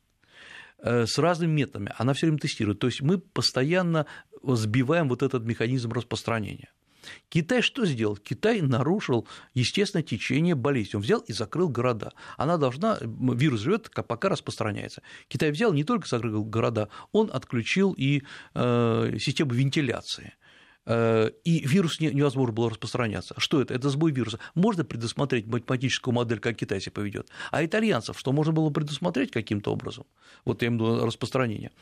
с 0.79 1.19
разными 1.19 1.53
методами, 1.53 1.93
она 1.97 2.13
все 2.13 2.27
время 2.27 2.39
тестирует. 2.39 2.79
То 2.79 2.87
есть 2.87 3.01
мы 3.01 3.19
постоянно 3.19 4.07
сбиваем 4.43 5.09
вот 5.09 5.23
этот 5.23 5.45
механизм 5.45 5.93
распространения. 5.93 6.71
Китай 7.29 7.63
что 7.63 7.87
сделал? 7.87 8.17
Китай 8.17 8.61
нарушил 8.61 9.27
естественное 9.55 10.03
течение 10.03 10.55
болезни. 10.55 10.97
Он 10.97 11.03
взял 11.03 11.21
и 11.21 11.33
закрыл 11.33 11.69
города. 11.69 12.13
Она 12.37 12.57
должна, 12.57 12.99
вирус 13.01 13.61
живет, 13.61 13.91
пока 13.91 14.29
распространяется. 14.29 15.03
Китай 15.29 15.51
взял 15.51 15.73
не 15.73 15.85
только 15.85 16.09
закрыл 16.09 16.45
города, 16.45 16.89
он 17.13 17.31
отключил 17.33 17.95
и 17.97 18.23
э, 18.55 19.17
систему 19.21 19.53
вентиляции. 19.53 20.35
Э, 20.87 21.31
и 21.45 21.67
вирус 21.67 22.01
невозможно 22.01 22.53
было 22.53 22.71
распространяться. 22.71 23.35
Что 23.39 23.61
это? 23.61 23.75
Это 23.75 23.91
сбой 23.91 24.13
вируса. 24.13 24.39
Можно 24.55 24.85
предусмотреть 24.85 25.47
математическую 25.47 26.15
модель, 26.15 26.39
как 26.39 26.57
Китай 26.57 26.81
себя 26.81 26.93
поведет. 26.93 27.29
А 27.51 27.65
итальянцев, 27.65 28.19
что 28.19 28.33
можно 28.33 28.53
было 28.53 28.71
предусмотреть 28.71 29.31
каким-то 29.33 29.73
образом? 29.73 30.07
Вот 30.45 30.63
я 30.63 30.69
имею 30.69 30.85
в 30.85 30.95
виду 30.95 31.07
распространение. 31.07 31.73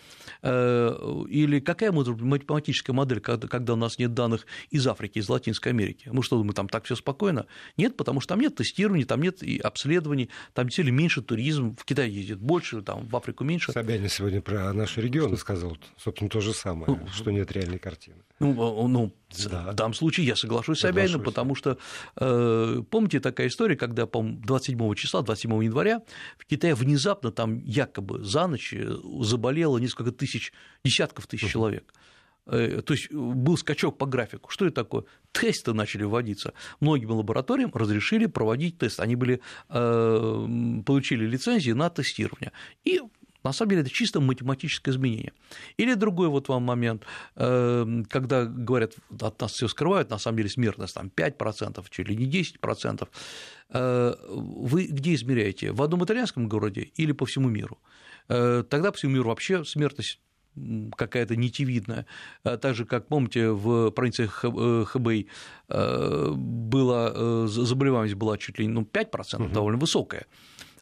Э, 0.43 0.95
или 1.29 1.61
какая 1.61 1.93
математическая 1.93 2.95
модель, 2.95 3.21
когда 3.21 3.75
у 3.75 3.77
нас 3.77 3.99
нет 3.99 4.15
данных 4.15 4.47
из 4.71 4.87
Африки, 4.87 5.19
из 5.19 5.29
Латинской 5.29 5.73
Америки? 5.73 6.09
Мы 6.11 6.23
что, 6.23 6.37
думаем, 6.37 6.55
там 6.55 6.69
так 6.69 6.85
все 6.85 6.97
спокойно? 6.97 7.47
Нет, 7.77 7.97
потому 7.97 8.21
что 8.21 8.31
там 8.31 8.41
нет 8.41 8.55
тестирования, 8.55 9.05
там 9.05 9.21
нет 9.21 9.43
и 9.43 9.59
обследований, 9.59 10.31
там 10.55 10.67
действительно 10.67 10.97
меньше 10.97 11.23
туризм, 11.23 11.77
в 11.77 11.85
Китай 11.85 12.09
ездит 12.09 12.39
больше, 12.39 12.81
там 12.83 13.07
в 13.07 13.17
Африку 13.17 13.45
меньше. 13.45 13.73
Собянин 13.73 14.09
сегодня 14.09 14.41
про 14.41 14.73
наши 14.73 15.01
регионы 15.01 15.37
сказал, 15.37 15.77
собственно, 15.97 16.31
то 16.31 16.41
же 16.41 16.55
самое, 16.55 16.87
ну, 16.87 17.07
что 17.13 17.31
нет 17.31 17.53
реальной 17.53 17.79
картины. 17.79 18.17
Ну, 18.41 18.89
ну 18.89 19.15
да. 19.49 19.71
в 19.71 19.75
данном 19.75 19.95
случае 19.95 20.27
я 20.27 20.37
соглашусь 20.37 20.79
с 20.79 20.81
Собяниным, 20.83 21.23
потому 21.23 21.55
что, 21.55 21.79
э, 22.17 22.83
помните, 22.91 23.21
такая 23.21 23.47
история, 23.47 23.77
когда, 23.77 24.07
по 24.07 24.23
27 24.23 24.95
числа, 24.95 25.23
27 25.23 25.65
января 25.65 26.03
в 26.37 26.45
Китае 26.45 26.75
внезапно 26.75 27.31
там 27.31 27.59
якобы 27.65 28.25
за 28.25 28.47
ночь 28.49 28.75
э, 28.75 28.97
заболело 29.21 29.79
несколько 29.79 30.11
тысяч, 30.11 30.53
десятков 30.85 31.29
тысяч 31.29 31.49
человек. 31.49 31.95
Э, 32.47 32.83
то 32.85 32.95
есть 32.95 33.13
был 33.13 33.57
скачок 33.57 33.99
по 33.99 34.07
графику. 34.07 34.51
Что 34.51 34.67
это 34.67 34.75
такое? 34.75 35.05
Тесты 35.31 35.73
начали 35.73 36.03
вводиться. 36.03 36.55
Многим 36.81 37.13
лабораториям 37.13 37.71
разрешили 37.73 38.27
проводить 38.27 38.79
тест. 38.79 38.99
Они 38.99 39.15
были, 39.15 39.41
получили 39.69 41.25
лицензии 41.25 41.71
на 41.71 41.89
тестирование. 41.89 42.51
И 42.85 43.01
на 43.45 43.53
самом 43.53 43.71
деле 43.71 43.83
это 43.83 43.91
чисто 43.91 44.21
математическое 44.21 44.91
изменение. 44.91 45.33
Или 45.77 45.95
другой 45.95 46.29
вот 46.29 46.49
вам 46.49 46.63
момент, 46.63 47.05
эм, 47.37 48.05
когда 48.07 48.45
говорят, 48.47 48.95
от 49.21 49.41
нас 49.41 49.53
все 49.53 49.69
скрывают, 49.69 50.11
на 50.11 50.19
самом 50.19 50.39
деле 50.39 50.49
смертность 50.49 50.95
там 50.95 51.11
5%, 51.15 51.85
чуть 51.91 52.09
ли 52.09 52.17
не 52.17 52.27
10%. 52.27 53.09
Э, 53.71 54.15
вы 54.27 54.87
где 54.87 55.15
измеряете? 55.15 55.73
В 55.73 55.83
одном 55.83 56.05
итальянском 56.05 56.49
городе 56.49 56.83
или 56.95 57.13
по 57.13 57.27
всему 57.27 57.49
миру? 57.49 57.79
Э, 58.29 58.65
тогда 58.69 58.91
по 58.91 58.99
всему 58.99 59.13
миру 59.13 59.29
вообще 59.29 59.65
смертность 59.65 60.21
какая-то 60.97 61.37
нитевидная. 61.37 62.07
Э, 62.45 62.57
так 62.57 62.75
же, 62.75 62.85
как, 62.85 63.09
помните, 63.09 63.51
в 63.51 63.91
провинции 63.91 64.27
Хэбэй 64.27 65.29
была, 65.69 67.47
заболеваемость 67.47 68.15
была 68.15 68.39
чуть 68.39 68.59
ли 68.59 68.67
не 68.67 68.73
ну, 68.73 68.83
5%, 68.83 69.43
угу. 69.43 69.53
довольно 69.53 69.79
высокая 69.79 70.27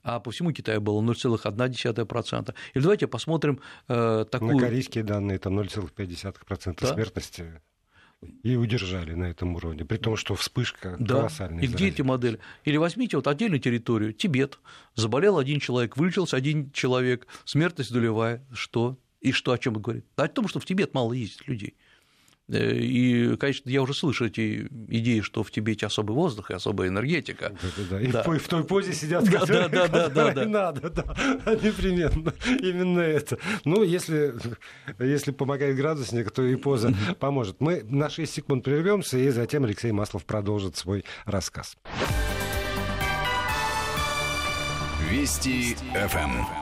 а 0.02 0.20
по 0.20 0.30
всему 0.30 0.52
Китаю 0.52 0.80
было 0.80 1.00
0,1%. 1.00 2.54
Или 2.74 2.82
давайте 2.82 3.06
посмотрим 3.06 3.60
э, 3.88 4.24
такую... 4.30 4.54
На 4.54 4.60
корейские 4.60 5.04
данные 5.04 5.36
это 5.36 5.48
0,5% 5.48 6.76
да? 6.80 6.86
смертности 6.86 7.60
и 8.42 8.56
удержали 8.56 9.14
на 9.14 9.24
этом 9.24 9.56
уровне, 9.56 9.84
при 9.84 9.96
том, 9.96 10.16
что 10.16 10.34
вспышка 10.34 10.96
да. 10.98 11.16
колоссальная. 11.16 11.62
И 11.64 11.66
где 11.66 11.88
эти 11.88 12.02
модели? 12.02 12.38
Или 12.64 12.76
возьмите 12.76 13.16
вот 13.16 13.26
отдельную 13.26 13.60
территорию, 13.60 14.12
Тибет, 14.12 14.58
заболел 14.94 15.38
один 15.38 15.60
человек, 15.60 15.96
вылечился 15.96 16.36
один 16.36 16.70
человек, 16.70 17.26
смертность 17.44 17.92
долевая, 17.92 18.44
что? 18.52 18.98
И 19.20 19.32
что 19.32 19.52
о 19.52 19.58
чем 19.58 19.74
говорит? 19.74 20.04
о 20.16 20.26
том, 20.28 20.48
что 20.48 20.60
в 20.60 20.64
Тибет 20.64 20.94
мало 20.94 21.12
ездит 21.12 21.46
людей. 21.46 21.76
Э, 22.52 22.74
и, 22.74 23.36
конечно, 23.36 23.68
я 23.70 23.82
уже 23.82 23.94
слышу 23.94 24.26
эти 24.26 24.68
идеи, 24.88 25.20
что 25.20 25.42
в 25.42 25.50
Тибете 25.50 25.86
особый 25.86 26.14
воздух 26.14 26.50
и 26.50 26.54
особая 26.54 26.88
энергетика. 26.88 27.56
Да, 27.62 27.68
да, 27.76 27.82
да. 27.90 28.00
И 28.00 28.06
да. 28.08 28.22
В, 28.22 28.48
той 28.48 28.64
позе 28.64 28.92
сидят, 28.92 29.24
да, 29.24 29.40
которые, 29.40 29.68
да, 29.68 29.88
да, 29.88 30.08
да, 30.08 30.32
да, 30.32 30.44
надо, 30.44 30.90
да, 30.90 31.04
непременно. 31.62 32.32
Именно 32.60 33.00
это. 33.00 33.38
Ну, 33.64 33.82
если, 33.82 34.34
если 34.98 35.30
помогает 35.30 35.76
градусник, 35.76 36.30
то 36.30 36.42
и 36.44 36.56
поза 36.56 36.94
поможет. 37.18 37.60
Мы 37.60 37.82
на 37.84 38.10
6 38.10 38.32
секунд 38.32 38.64
прервемся, 38.64 39.18
и 39.18 39.30
затем 39.30 39.64
Алексей 39.64 39.92
Маслов 39.92 40.24
продолжит 40.24 40.76
свой 40.76 41.04
рассказ. 41.24 41.76
Вести 45.10 45.76
ФМ. 45.94 46.61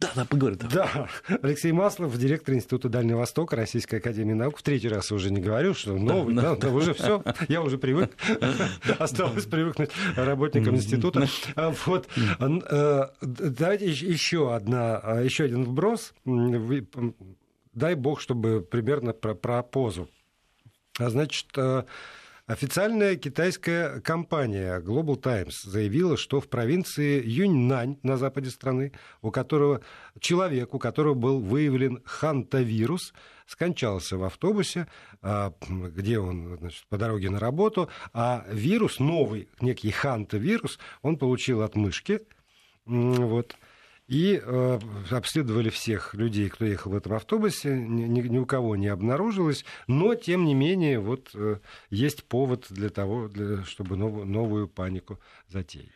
Да, 0.00 0.10
да, 0.16 0.24
поговорим. 0.24 0.58
Да, 0.58 1.08
Алексей 1.42 1.72
Маслов, 1.72 2.16
директор 2.18 2.54
Института 2.54 2.88
Дальнего 2.88 3.18
Востока 3.18 3.56
Российской 3.56 3.96
Академии 3.96 4.34
Наук. 4.34 4.58
В 4.58 4.62
третий 4.62 4.88
раз 4.88 5.12
уже 5.12 5.30
не 5.30 5.40
говорю, 5.40 5.72
что 5.74 5.94
новый, 5.94 6.34
да, 6.34 6.42
да, 6.42 6.54
да, 6.56 6.68
да 6.68 6.74
уже 6.74 6.94
все, 6.94 7.22
я 7.48 7.62
уже 7.62 7.78
привык. 7.78 8.16
Осталось 8.98 9.44
привыкнуть 9.46 9.90
работникам 10.16 10.74
института. 10.74 11.28
А, 11.54 11.72
вот, 11.86 12.08
э, 12.16 13.06
давайте 13.20 13.88
еще 13.88 14.54
одна, 14.54 14.98
а, 14.98 15.22
еще 15.22 15.44
один 15.44 15.64
вброс. 15.64 16.12
Дай 17.72 17.94
бог, 17.94 18.20
чтобы 18.20 18.62
примерно 18.62 19.12
про, 19.12 19.34
про 19.34 19.62
позу. 19.62 20.08
А 20.98 21.10
значит, 21.10 21.46
э, 21.56 21.84
Официальная 22.46 23.16
китайская 23.16 24.00
компания 24.00 24.78
Global 24.80 25.16
Times 25.16 25.62
заявила, 25.62 26.18
что 26.18 26.42
в 26.42 26.48
провинции 26.50 27.26
Юньнань 27.26 27.98
на 28.02 28.18
западе 28.18 28.50
страны, 28.50 28.92
у 29.22 29.30
которого 29.30 29.80
человек, 30.20 30.74
у 30.74 30.78
которого 30.78 31.14
был 31.14 31.40
выявлен 31.40 32.02
хантавирус, 32.04 33.14
скончался 33.46 34.18
в 34.18 34.24
автобусе, 34.24 34.88
а, 35.22 35.54
где 35.70 36.18
он 36.18 36.58
значит, 36.58 36.86
по 36.90 36.98
дороге 36.98 37.30
на 37.30 37.38
работу, 37.40 37.88
а 38.12 38.44
вирус, 38.50 38.98
новый 38.98 39.48
некий 39.62 39.90
хантавирус, 39.90 40.78
он 41.00 41.16
получил 41.16 41.62
от 41.62 41.76
мышки, 41.76 42.20
вот, 42.84 43.56
и 44.06 44.40
э, 44.42 44.78
обследовали 45.10 45.70
всех 45.70 46.14
людей, 46.14 46.48
кто 46.48 46.64
ехал 46.64 46.90
в 46.90 46.96
этом 46.96 47.14
автобусе, 47.14 47.70
ни, 47.70 48.20
ни 48.20 48.38
у 48.38 48.44
кого 48.44 48.76
не 48.76 48.88
обнаружилось, 48.88 49.64
но, 49.86 50.14
тем 50.14 50.44
не 50.44 50.54
менее, 50.54 51.00
вот 51.00 51.30
э, 51.34 51.58
есть 51.90 52.24
повод 52.24 52.66
для 52.68 52.90
того, 52.90 53.28
для, 53.28 53.64
чтобы 53.64 53.96
новую, 53.96 54.26
новую 54.26 54.68
панику 54.68 55.18
затеять. 55.48 55.88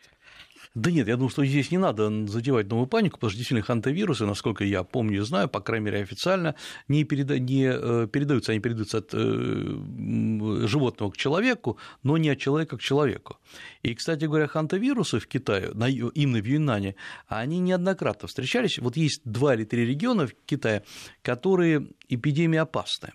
Да 0.75 0.91
нет, 0.91 1.07
я 1.07 1.15
думаю, 1.15 1.31
что 1.31 1.43
здесь 1.43 1.71
не 1.71 1.79
надо 1.79 2.27
задевать 2.27 2.67
новую 2.67 2.87
панику, 2.87 3.17
потому 3.17 3.31
что 3.31 3.37
действительно 3.37 3.65
хантавирусы, 3.65 4.25
насколько 4.25 4.63
я 4.63 4.83
помню 4.83 5.21
и 5.21 5.23
знаю, 5.23 5.49
по 5.49 5.61
крайней 5.61 5.85
мере 5.85 6.01
официально, 6.01 6.53
не, 6.87 7.03
переда... 7.05 7.39
не 7.39 7.71
э, 7.73 8.07
передаются, 8.07 8.51
они 8.51 8.61
передаются 8.61 8.99
от 8.99 9.09
э, 9.13 10.67
животного 10.67 11.09
к 11.09 11.17
человеку, 11.17 11.79
но 12.03 12.17
не 12.17 12.29
от 12.29 12.37
человека 12.37 12.77
к 12.77 12.81
человеку. 12.81 13.37
И, 13.81 13.95
кстати 13.95 14.25
говоря, 14.25 14.47
хантавирусы 14.47 15.19
в 15.19 15.27
Китае, 15.27 15.71
именно 16.13 16.39
в 16.39 16.45
Юнане, 16.45 16.95
они 17.27 17.59
неоднократно 17.59 18.27
встречались. 18.27 18.77
Вот 18.77 18.95
есть 18.95 19.21
два 19.25 19.55
или 19.55 19.63
три 19.63 19.85
региона 19.85 20.27
в 20.27 20.35
Китае, 20.45 20.83
которые 21.23 21.87
эпидемии 22.09 22.57
опасны. 22.57 23.11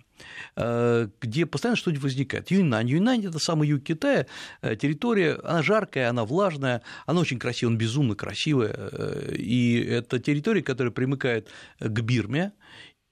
Э, 0.57 1.09
где 1.21 1.47
постоянно 1.47 1.77
что-нибудь 1.77 2.03
возникает. 2.03 2.51
Юньнань. 2.51 2.89
Юньнань– 2.89 3.27
это 3.27 3.39
самый 3.39 3.69
юг 3.69 3.83
Китая, 3.83 4.27
э, 4.63 4.77
территория, 4.77 5.39
она 5.43 5.63
жаркая, 5.63 6.11
она 6.11 6.25
влажная, 6.25 6.83
она 7.07 7.21
очень 7.21 7.39
красивая, 7.39 7.73
она 7.73 7.79
безумно 7.79 8.15
красивая, 8.15 8.75
э, 8.75 9.35
и 9.37 9.81
это 9.81 10.19
территория, 10.19 10.63
которая 10.63 10.93
примыкает 10.93 11.49
к 11.81 12.01
Бирме, 12.01 12.53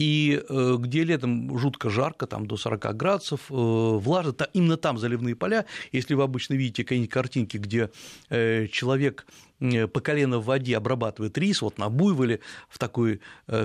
и 0.02 0.42
где 0.78 1.04
летом 1.04 1.56
жутко 1.58 1.90
жарко, 1.90 2.26
там 2.26 2.46
до 2.46 2.56
40 2.56 2.96
градусов, 2.96 3.40
влажно, 3.48 4.34
именно 4.52 4.76
там 4.76 4.98
заливные 4.98 5.36
поля. 5.36 5.66
Если 5.92 6.14
вы 6.14 6.22
обычно 6.22 6.54
видите 6.54 6.82
какие-нибудь 6.82 7.12
картинки, 7.12 7.56
где 7.56 7.90
человек 8.28 9.26
по 9.60 10.00
колено 10.00 10.38
в 10.38 10.46
воде 10.46 10.76
обрабатывает 10.76 11.38
рис, 11.38 11.62
вот 11.62 11.78
на 11.78 11.88
буйволе 11.88 12.40
в 12.68 12.78
такой 12.78 13.20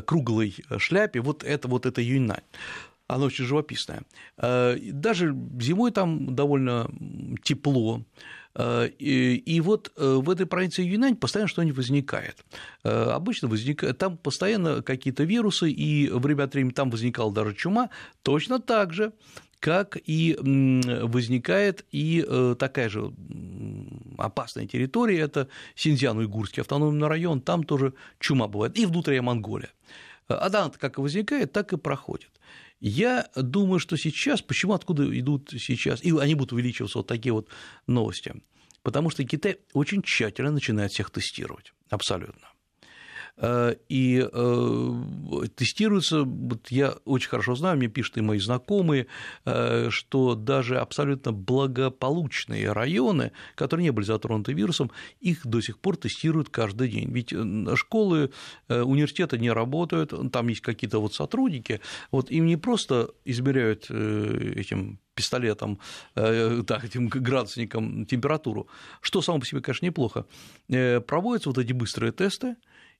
круглой 0.05 0.55
шляпе, 0.77 1.21
вот 1.21 1.43
это 1.43 1.67
вот 1.67 1.85
это 1.85 2.01
юньнань 2.01 2.43
она 3.07 3.25
очень 3.25 3.45
живописная. 3.45 4.03
Э, 4.37 4.77
даже 4.77 5.35
зимой 5.59 5.91
там 5.91 6.35
довольно 6.35 6.89
тепло, 7.43 8.01
э, 8.01 8.01
и 8.59 9.61
вот 9.63 9.91
э, 9.95 10.15
в 10.15 10.29
этой 10.29 10.47
провинции 10.47 10.83
Юнань 10.83 11.15
постоянно 11.15 11.47
что-нибудь 11.47 11.77
возникает. 11.77 12.43
Обычно 12.83 13.47
возникает, 13.47 13.97
там 13.97 14.17
постоянно 14.17 14.81
какие-то 14.81 15.23
вирусы, 15.25 15.69
и 15.69 16.09
время 16.09 16.43
от 16.43 16.53
времени 16.53 16.71
там 16.71 16.89
возникала 16.89 17.31
даже 17.31 17.53
чума, 17.53 17.89
точно 18.23 18.59
так 18.59 18.93
же, 18.93 19.13
как 19.59 19.97
и 20.05 20.35
возникает 20.39 21.85
и 21.91 22.25
такая 22.57 22.89
же 22.89 23.11
опасная 24.17 24.65
территория, 24.65 25.19
это 25.19 25.47
Синьцзян-Уйгурский 25.75 26.61
автономный 26.61 27.07
район, 27.07 27.41
там 27.41 27.63
тоже 27.63 27.93
чума 28.19 28.47
бывает, 28.47 28.77
и 28.77 28.85
внутренняя 28.85 29.21
Монголия. 29.21 29.69
Она 30.27 30.71
как 30.77 30.97
и 30.97 31.01
возникает, 31.01 31.53
так 31.53 31.73
и 31.73 31.77
проходит. 31.77 32.29
Я 32.79 33.29
думаю, 33.35 33.79
что 33.79 33.97
сейчас, 33.97 34.41
почему, 34.41 34.73
откуда 34.73 35.19
идут 35.19 35.49
сейчас, 35.57 36.03
и 36.03 36.15
они 36.15 36.35
будут 36.35 36.53
увеличиваться 36.53 36.99
вот 36.99 37.07
такие 37.07 37.33
вот 37.33 37.49
новости, 37.87 38.41
потому 38.83 39.09
что 39.09 39.23
Китай 39.23 39.57
очень 39.73 40.03
тщательно 40.03 40.51
начинает 40.51 40.91
всех 40.91 41.09
тестировать, 41.09 41.73
абсолютно. 41.89 42.47
Э, 43.37 43.75
и 43.87 44.27
э, 44.31 45.01
тестируется, 45.55 46.23
вот 46.23 46.71
я 46.71 46.95
очень 47.05 47.29
хорошо 47.29 47.55
знаю, 47.55 47.77
мне 47.77 47.87
пишут 47.87 48.17
и 48.17 48.21
мои 48.21 48.39
знакомые, 48.39 49.07
э, 49.45 49.89
что 49.91 50.33
даже 50.35 50.79
абсолютно 50.79 51.31
благополучные 51.33 52.71
районы, 52.71 53.31
которые 53.55 53.85
не 53.85 53.91
были 53.91 54.05
затронуты 54.05 54.53
вирусом, 54.53 54.91
их 55.19 55.45
до 55.45 55.61
сих 55.61 55.77
пор 55.77 55.97
тестируют 55.97 56.49
каждый 56.49 56.89
день. 56.89 57.11
Ведь 57.11 57.33
школы, 57.77 58.31
университеты 58.67 59.37
не 59.37 59.51
работают, 59.51 60.13
там 60.31 60.47
есть 60.47 60.61
какие-то 60.61 60.99
вот 60.99 61.13
сотрудники, 61.13 61.81
вот 62.11 62.31
им 62.31 62.45
не 62.45 62.57
просто 62.57 63.11
измеряют 63.25 63.89
этим 63.89 64.99
пистолетом, 65.13 65.79
так, 66.13 66.83
этим 66.83 67.07
градусником 67.07 68.05
температуру, 68.05 68.67
что 69.01 69.21
само 69.21 69.39
по 69.39 69.45
себе, 69.45 69.61
конечно, 69.61 69.85
неплохо. 69.85 70.25
Проводятся 70.67 71.49
вот 71.49 71.57
эти 71.57 71.73
быстрые 71.73 72.11
тесты, 72.11 72.55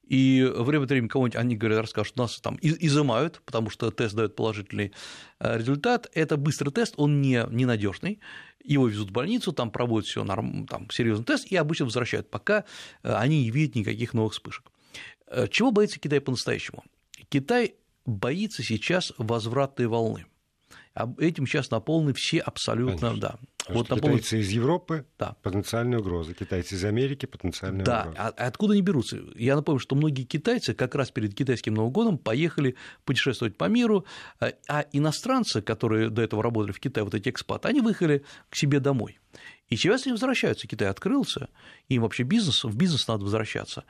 и 0.08 0.44
время 0.56 0.84
от 0.84 0.90
времени 0.90 1.10
кого-нибудь 1.10 1.36
они 1.36 1.56
говорят, 1.56 1.82
расскажут, 1.82 2.16
нас 2.16 2.40
там 2.40 2.58
изымают, 2.62 3.42
потому 3.46 3.70
что 3.70 3.92
тест 3.92 4.16
дает 4.16 4.36
положительный 4.36 4.94
э, 5.40 5.58
результат. 5.58 6.10
Это 6.14 6.38
быстрый 6.38 6.72
тест, 6.72 6.94
он 6.98 7.22
не 7.22 7.46
ненадежный. 7.50 8.20
Его 8.64 8.88
везут 8.88 9.10
в 9.10 9.14
больницу, 9.14 9.52
там 9.52 9.70
проводят 9.72 10.08
все 10.08 10.24
норм, 10.24 10.66
там 10.68 10.90
серьезный 10.92 11.26
тест 11.26 11.46
и 11.52 11.56
обычно 11.56 11.86
возвращают, 11.86 12.30
пока 12.30 12.64
э, 13.04 13.14
они 13.14 13.44
не 13.44 13.52
видят 13.52 13.76
никаких 13.76 14.14
новых 14.14 14.34
вспышек. 14.34 14.72
Э, 15.28 15.48
чего 15.50 15.72
боится 15.72 16.00
Китай 16.00 16.22
по-настоящему? 16.22 16.84
Китай 17.30 17.76
боится 18.06 18.64
сейчас 18.64 19.12
возвратной 19.18 19.88
волны. 19.88 20.26
Этим 21.20 21.46
сейчас 21.46 21.70
наполнены 21.70 22.14
все 22.14 22.40
абсолютно, 22.40 23.10
Конечно. 23.10 23.22
да. 23.22 23.40
вот 23.70 23.86
китайцы 23.86 23.96
наполнен... 23.96 24.20
из 24.20 24.50
Европы 24.50 25.06
да. 25.20 25.36
потенциальная 25.44 26.00
угроза, 26.00 26.34
китайцы 26.34 26.76
из 26.76 26.84
Америки 26.84 27.26
потенциальная 27.26 27.86
да. 27.86 28.02
угроза. 28.02 28.18
Да, 28.18 28.30
а 28.30 28.48
откуда 28.48 28.74
они 28.74 28.82
берутся? 28.82 29.20
Я 29.36 29.56
напомню, 29.56 29.80
что 29.80 29.96
многие 29.96 30.24
китайцы 30.24 30.74
как 30.74 30.96
раз 30.96 31.12
перед 31.12 31.36
китайским 31.36 31.76
Новым 31.76 31.92
годом 31.92 32.18
поехали 32.18 32.76
путешествовать 33.06 33.58
по 33.58 33.66
миру, 33.66 34.06
а, 34.40 34.54
а 34.68 34.86
иностранцы, 34.92 35.62
которые 35.62 36.10
до 36.10 36.24
этого 36.24 36.42
работали 36.42 36.72
в 36.72 36.80
Китае, 36.80 37.04
вот 37.04 37.14
эти 37.14 37.30
экспаты, 37.30 37.68
они 37.68 37.82
выехали 37.82 38.24
к 38.50 38.56
себе 38.56 38.80
домой. 38.80 39.20
И 39.70 39.76
сейчас 39.76 40.06
они 40.06 40.14
возвращаются, 40.14 40.68
Китай 40.68 40.88
открылся, 40.88 41.50
им 41.90 42.02
вообще 42.02 42.24
бизнес, 42.24 42.64
в 42.64 42.76
бизнес 42.76 43.08
надо 43.08 43.26
возвращаться. 43.26 43.84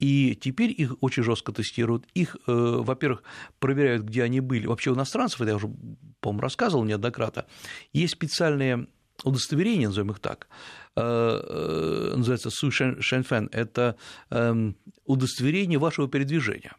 И 0.00 0.34
теперь 0.34 0.74
их 0.76 0.96
очень 1.00 1.22
жестко 1.22 1.52
тестируют. 1.52 2.06
Их, 2.14 2.36
э, 2.46 2.52
во-первых, 2.52 3.22
проверяют, 3.58 4.02
где 4.02 4.22
они 4.22 4.40
были. 4.40 4.66
Вообще 4.66 4.90
у 4.90 4.94
иностранцев, 4.94 5.40
это 5.40 5.50
я 5.50 5.56
уже, 5.56 5.68
по-моему, 6.20 6.40
рассказывал 6.40 6.84
неоднократно, 6.84 7.46
есть 7.92 8.14
специальные 8.14 8.88
удостоверения, 9.22 9.86
назовем 9.88 10.10
их 10.10 10.18
так, 10.18 10.48
э, 10.96 11.00
э, 11.00 12.14
называется 12.16 12.50
Су 12.50 12.70
Шэньфэн, 12.70 13.48
это 13.52 13.96
эм, 14.30 14.76
удостоверение 15.04 15.78
вашего 15.78 16.08
передвижения 16.08 16.74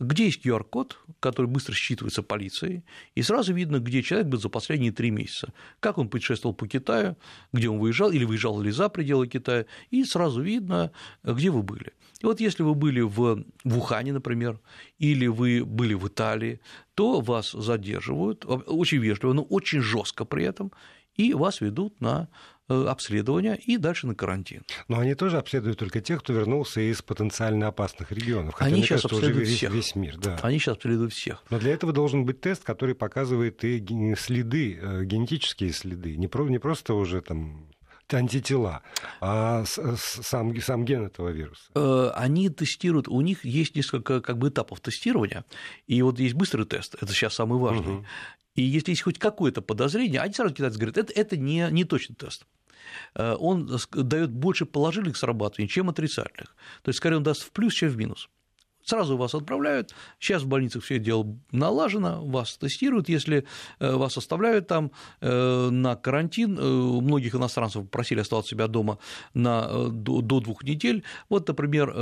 где 0.00 0.26
есть 0.26 0.44
QR-код, 0.46 0.98
который 1.20 1.46
быстро 1.46 1.74
считывается 1.74 2.22
полицией, 2.22 2.84
и 3.14 3.22
сразу 3.22 3.52
видно, 3.52 3.78
где 3.78 4.02
человек 4.02 4.28
был 4.28 4.38
за 4.38 4.48
последние 4.48 4.92
три 4.92 5.10
месяца, 5.10 5.52
как 5.80 5.98
он 5.98 6.08
путешествовал 6.08 6.54
по 6.54 6.68
Китаю, 6.68 7.16
где 7.52 7.68
он 7.68 7.78
выезжал, 7.78 8.10
или 8.10 8.24
выезжал 8.24 8.60
ли 8.60 8.70
за 8.70 8.88
пределы 8.88 9.26
Китая, 9.26 9.66
и 9.90 10.04
сразу 10.04 10.40
видно, 10.40 10.92
где 11.24 11.50
вы 11.50 11.62
были. 11.62 11.92
И 12.20 12.26
вот 12.26 12.40
если 12.40 12.62
вы 12.62 12.74
были 12.74 13.00
в, 13.00 13.44
в 13.64 13.78
Ухане, 13.78 14.12
например, 14.12 14.60
или 14.98 15.26
вы 15.26 15.64
были 15.64 15.94
в 15.94 16.08
Италии, 16.08 16.60
то 16.94 17.20
вас 17.20 17.52
задерживают, 17.52 18.44
очень 18.44 18.98
вежливо, 18.98 19.32
но 19.32 19.42
очень 19.42 19.80
жестко 19.80 20.24
при 20.24 20.44
этом, 20.44 20.72
и 21.18 21.34
вас 21.34 21.60
ведут 21.60 22.00
на 22.00 22.28
Э, 22.70 22.84
обследования 22.86 23.54
и 23.54 23.78
дальше 23.78 24.06
на 24.06 24.14
карантин. 24.14 24.62
Но 24.88 24.98
они 24.98 25.14
тоже 25.14 25.38
обследуют 25.38 25.78
только 25.78 26.02
тех, 26.02 26.20
кто 26.20 26.34
вернулся 26.34 26.82
из 26.82 27.00
потенциально 27.00 27.68
опасных 27.68 28.12
регионов. 28.12 28.56
Хотя, 28.56 28.66
они 28.68 28.82
сейчас 28.82 29.02
кажется, 29.02 29.16
обследуют 29.16 29.36
уже 29.36 29.50
весь, 29.50 29.56
всех. 29.56 29.72
весь 29.72 29.94
мир. 29.94 30.18
Да. 30.18 30.38
Они 30.42 30.58
сейчас 30.58 30.76
обследуют 30.76 31.14
всех. 31.14 31.42
Но 31.48 31.58
для 31.58 31.72
этого 31.72 31.94
должен 31.94 32.26
быть 32.26 32.42
тест, 32.42 32.64
который 32.64 32.94
показывает 32.94 33.64
и 33.64 34.14
следы, 34.18 34.78
э, 34.78 35.04
генетические 35.04 35.72
следы. 35.72 36.18
Не, 36.18 36.28
про, 36.28 36.46
не 36.46 36.58
просто 36.58 36.92
уже 36.92 37.22
там 37.22 37.70
антитела, 38.14 38.82
а 39.20 39.64
сам, 39.66 40.58
сам 40.60 40.84
ген 40.84 41.06
этого 41.06 41.28
вируса? 41.28 41.70
Э, 41.74 42.10
они 42.14 42.48
тестируют, 42.48 43.08
у 43.08 43.20
них 43.20 43.44
есть 43.44 43.76
несколько 43.76 44.20
как 44.20 44.38
бы 44.38 44.48
этапов 44.48 44.80
тестирования, 44.80 45.44
и 45.86 46.00
вот 46.02 46.18
есть 46.18 46.34
быстрый 46.34 46.64
тест, 46.66 46.96
это 47.00 47.12
сейчас 47.12 47.34
самый 47.34 47.58
важный, 47.58 47.96
угу. 47.96 48.06
И 48.58 48.62
если 48.62 48.90
есть 48.90 49.02
хоть 49.02 49.18
какое-то 49.18 49.62
подозрение, 49.62 50.20
они 50.20 50.34
сразу 50.34 50.54
китайцы 50.54 50.78
говорят, 50.78 50.98
это, 50.98 51.12
это 51.12 51.36
не, 51.36 51.68
не 51.70 51.84
точный 51.84 52.16
тест. 52.16 52.44
Э, 53.14 53.36
он 53.38 53.70
дает 53.92 54.30
больше 54.30 54.66
положительных 54.66 55.16
срабатываний, 55.16 55.68
чем 55.68 55.88
отрицательных. 55.88 56.56
То 56.82 56.88
есть, 56.88 56.98
скорее, 56.98 57.16
он 57.18 57.22
даст 57.22 57.42
в 57.42 57.52
плюс, 57.52 57.74
чем 57.74 57.90
в 57.90 57.96
минус 57.96 58.28
сразу 58.88 59.16
вас 59.16 59.34
отправляют. 59.34 59.94
Сейчас 60.18 60.42
в 60.42 60.46
больницах 60.46 60.82
все 60.82 60.98
дело 60.98 61.36
налажено, 61.52 62.24
вас 62.24 62.56
тестируют. 62.56 63.08
Если 63.08 63.44
э, 63.80 63.94
вас 63.94 64.16
оставляют 64.16 64.66
там 64.66 64.90
э, 65.20 65.68
на 65.70 65.96
карантин, 65.96 66.54
многих 66.54 67.34
иностранцев 67.34 67.88
просили 67.90 68.20
оставаться 68.20 68.50
себя 68.50 68.66
дома 68.66 68.98
на, 69.34 69.88
до, 69.90 70.22
до 70.22 70.40
двух 70.40 70.62
недель. 70.64 71.04
Вот, 71.28 71.46
например, 71.48 71.92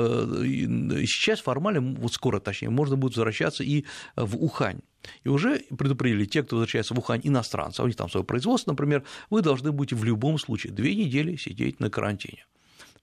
сейчас 1.06 1.40
формально, 1.40 1.80
вот 2.00 2.12
скоро 2.12 2.40
точнее, 2.40 2.70
можно 2.70 2.96
будет 2.96 3.16
возвращаться 3.16 3.64
и 3.64 3.84
в 4.16 4.36
Ухань. 4.36 4.80
И 5.24 5.28
уже 5.28 5.60
предупредили 5.76 6.24
те, 6.24 6.42
кто 6.42 6.56
возвращается 6.56 6.94
в 6.94 6.98
Ухань, 6.98 7.20
иностранцы, 7.24 7.82
у 7.82 7.86
них 7.86 7.96
там 7.96 8.10
свое 8.10 8.24
производство, 8.24 8.72
например, 8.72 9.04
вы 9.30 9.42
должны 9.42 9.72
будете 9.72 9.96
в 9.96 10.04
любом 10.04 10.38
случае 10.38 10.72
две 10.72 10.94
недели 10.94 11.36
сидеть 11.36 11.80
на 11.80 11.90
карантине 11.90 12.46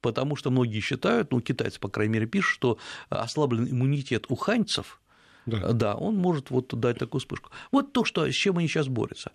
потому 0.04 0.36
что 0.36 0.52
многие 0.52 0.82
считают, 0.82 1.32
ну, 1.32 1.42
китайцы, 1.42 1.80
по 1.80 1.90
крайней 1.90 2.14
мере, 2.14 2.28
пишут, 2.28 2.54
что 2.54 2.78
ослабленный 3.10 3.72
иммунитет 3.72 4.26
уханьцев, 4.30 5.02
да. 5.48 5.72
да, 5.72 5.96
он 5.96 6.16
может 6.16 6.52
вот 6.52 6.80
дать 6.80 7.00
такую 7.00 7.22
вспышку. 7.22 7.50
Вот 7.72 7.94
то, 7.94 8.06
что, 8.06 8.30
с 8.30 8.36
чем 8.36 8.58
они 8.58 8.68
сейчас 8.68 8.88
борются. 8.88 9.32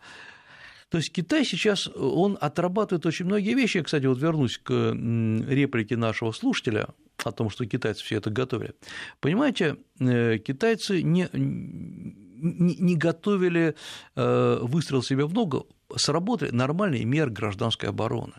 То 0.90 0.98
есть 0.98 1.12
Китай 1.12 1.44
сейчас, 1.44 1.88
он 1.88 2.38
отрабатывает 2.40 3.04
очень 3.04 3.26
многие 3.26 3.54
вещи. 3.54 3.78
Я, 3.78 3.84
кстати, 3.84 4.06
вот 4.06 4.18
вернусь 4.18 4.58
к 4.58 4.72
реплике 4.72 5.96
нашего 5.96 6.32
слушателя 6.32 6.88
о 7.24 7.32
том, 7.32 7.50
что 7.50 7.66
китайцы 7.66 8.02
все 8.04 8.16
это 8.16 8.30
готовили. 8.30 8.74
Понимаете, 9.20 9.76
э, 10.00 10.38
китайцы 10.38 11.02
не, 11.02 11.28
не 11.32 12.96
готовили 12.96 13.74
э, 14.16 14.58
выстрел 14.62 15.02
себе 15.02 15.26
в 15.26 15.34
ногу, 15.34 15.66
сработали 15.96 16.50
нормальные 16.52 17.04
меры 17.04 17.30
гражданской 17.30 17.90
обороны. 17.90 18.34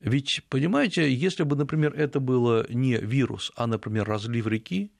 Ведь, 0.00 0.42
понимаете, 0.48 1.12
если 1.12 1.42
бы, 1.42 1.56
например, 1.56 1.94
это 1.94 2.20
было 2.20 2.66
не 2.68 2.96
вирус, 2.98 3.52
а, 3.56 3.66
например, 3.66 4.06
разлив 4.06 4.46
реки, 4.46 4.90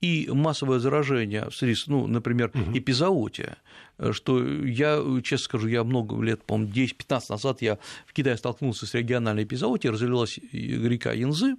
и 0.00 0.28
массовое 0.32 0.78
заражение, 0.78 1.48
ну, 1.88 2.06
например, 2.06 2.52
угу. 2.54 2.78
эпизоотия, 2.78 3.56
что 4.12 4.44
я, 4.64 5.02
честно 5.24 5.44
скажу, 5.44 5.66
я 5.66 5.82
много 5.82 6.20
лет, 6.22 6.44
по-моему, 6.44 6.72
10-15 6.72 7.22
назад 7.30 7.62
я 7.62 7.78
в 8.06 8.12
Китае 8.12 8.36
столкнулся 8.36 8.86
с 8.86 8.94
региональной 8.94 9.42
эпизоотией, 9.42 9.90
разлилась 9.90 10.38
река 10.52 11.12
Янзы, 11.12 11.56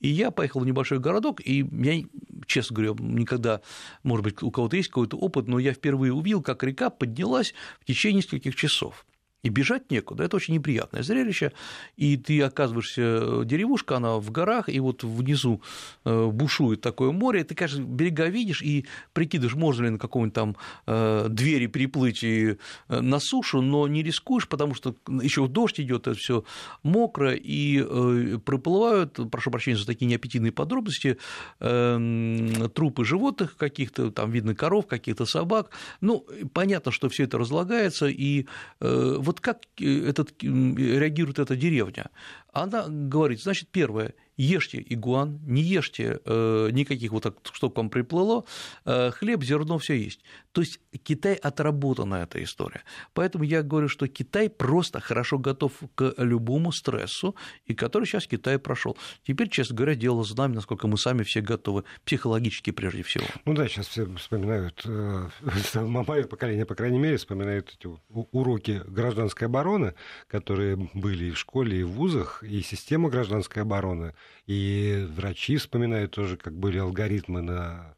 и 0.00 0.08
я 0.08 0.30
поехал 0.30 0.60
в 0.60 0.66
небольшой 0.66 1.00
городок, 1.00 1.40
и 1.44 1.66
я, 1.72 2.04
честно 2.46 2.76
говоря, 2.76 2.94
никогда, 3.00 3.60
может 4.02 4.22
быть, 4.22 4.42
у 4.42 4.50
кого-то 4.50 4.76
есть 4.76 4.88
какой-то 4.88 5.16
опыт, 5.16 5.48
но 5.48 5.58
я 5.58 5.72
впервые 5.72 6.12
увидел, 6.12 6.42
как 6.42 6.62
река 6.62 6.90
поднялась 6.90 7.54
в 7.80 7.86
течение 7.86 8.18
нескольких 8.18 8.54
часов. 8.54 9.04
И 9.44 9.50
бежать 9.50 9.90
некуда. 9.90 10.24
Это 10.24 10.36
очень 10.36 10.54
неприятное 10.54 11.02
зрелище. 11.02 11.52
И 11.98 12.16
ты 12.16 12.40
оказываешься, 12.40 13.02
э, 13.02 13.42
деревушка, 13.44 13.96
она 13.96 14.16
в 14.16 14.30
горах, 14.30 14.70
и 14.70 14.80
вот 14.80 15.04
внизу 15.04 15.60
э, 16.06 16.26
бушует 16.32 16.80
такое 16.80 17.12
море. 17.12 17.44
Ты, 17.44 17.54
конечно, 17.54 17.82
берега 17.82 18.28
видишь 18.28 18.62
и 18.62 18.86
прикидываешь, 19.12 19.54
можно 19.54 19.84
ли 19.84 19.90
на 19.90 19.98
каком-нибудь 19.98 20.34
там 20.34 20.56
э, 20.86 21.26
двери 21.28 21.66
приплыть 21.66 22.24
и 22.24 22.56
на 22.88 23.20
сушу, 23.20 23.60
но 23.60 23.86
не 23.86 24.02
рискуешь, 24.02 24.48
потому 24.48 24.74
что 24.74 24.96
еще 25.20 25.46
дождь 25.46 25.78
идет, 25.78 26.06
это 26.06 26.18
все 26.18 26.44
мокро, 26.82 27.34
и 27.34 28.38
проплывают, 28.38 29.20
прошу 29.30 29.50
прощения 29.50 29.76
за 29.76 29.86
такие 29.86 30.06
неаппетитные 30.06 30.52
подробности, 30.52 31.18
эм, 31.60 32.70
трупы 32.70 33.04
животных 33.04 33.58
каких-то, 33.58 34.10
там 34.10 34.30
видно 34.30 34.54
коров, 34.54 34.86
каких-то 34.86 35.26
собак. 35.26 35.70
Ну, 36.00 36.26
понятно, 36.54 36.92
что 36.92 37.10
все 37.10 37.24
это 37.24 37.36
разлагается, 37.36 38.06
и 38.06 38.46
вот 38.80 39.33
вот 39.34 39.40
как 39.40 39.62
э, 39.80 40.08
этот, 40.08 40.42
реагирует 40.42 41.38
эта 41.38 41.56
деревня? 41.56 42.10
Она 42.52 42.86
говорит, 42.88 43.42
значит, 43.42 43.68
первое, 43.68 44.14
ешьте 44.36 44.84
игуан, 44.88 45.40
не 45.46 45.62
ешьте 45.62 46.20
э, 46.24 46.68
никаких 46.72 47.12
вот 47.12 47.22
так, 47.22 47.36
что 47.52 47.70
к 47.70 47.76
вам 47.76 47.90
приплыло, 47.90 48.44
э, 48.84 49.10
хлеб, 49.10 49.42
зерно, 49.42 49.78
все 49.78 49.94
есть. 49.94 50.20
То 50.52 50.60
есть 50.60 50.80
Китай 51.02 51.34
отработана 51.34 52.16
эта 52.16 52.42
история. 52.42 52.82
Поэтому 53.12 53.44
я 53.44 53.62
говорю, 53.62 53.88
что 53.88 54.06
Китай 54.08 54.48
просто 54.48 55.00
хорошо 55.00 55.38
готов 55.38 55.72
к 55.94 56.14
любому 56.18 56.72
стрессу, 56.72 57.34
и 57.66 57.74
который 57.74 58.06
сейчас 58.06 58.26
Китай 58.26 58.58
прошел. 58.58 58.96
Теперь, 59.26 59.48
честно 59.48 59.76
говоря, 59.76 59.94
дело 59.94 60.24
за 60.24 60.36
нами, 60.36 60.54
насколько 60.54 60.86
мы 60.86 60.98
сами 60.98 61.22
все 61.22 61.40
готовы, 61.40 61.84
психологически 62.04 62.70
прежде 62.70 63.02
всего. 63.02 63.24
Ну 63.44 63.54
да, 63.54 63.68
сейчас 63.68 63.88
все 63.88 64.06
вспоминают, 64.16 64.82
э, 64.84 65.28
мое 65.74 66.24
поколение, 66.24 66.66
по 66.66 66.74
крайней 66.74 66.98
мере, 66.98 67.16
вспоминают 67.16 67.74
эти 67.78 67.88
уроки 68.08 68.82
гражданской 68.86 69.46
обороны, 69.46 69.94
которые 70.28 70.76
были 70.94 71.26
и 71.26 71.30
в 71.30 71.38
школе, 71.38 71.80
и 71.80 71.82
в 71.82 71.92
вузах, 71.92 72.42
и 72.42 72.62
система 72.62 73.10
гражданской 73.10 73.62
обороны, 73.62 74.14
и 74.46 75.06
врачи 75.16 75.56
вспоминают 75.56 76.12
тоже, 76.12 76.36
как 76.36 76.54
были 76.54 76.78
алгоритмы 76.78 77.42
на 77.42 77.96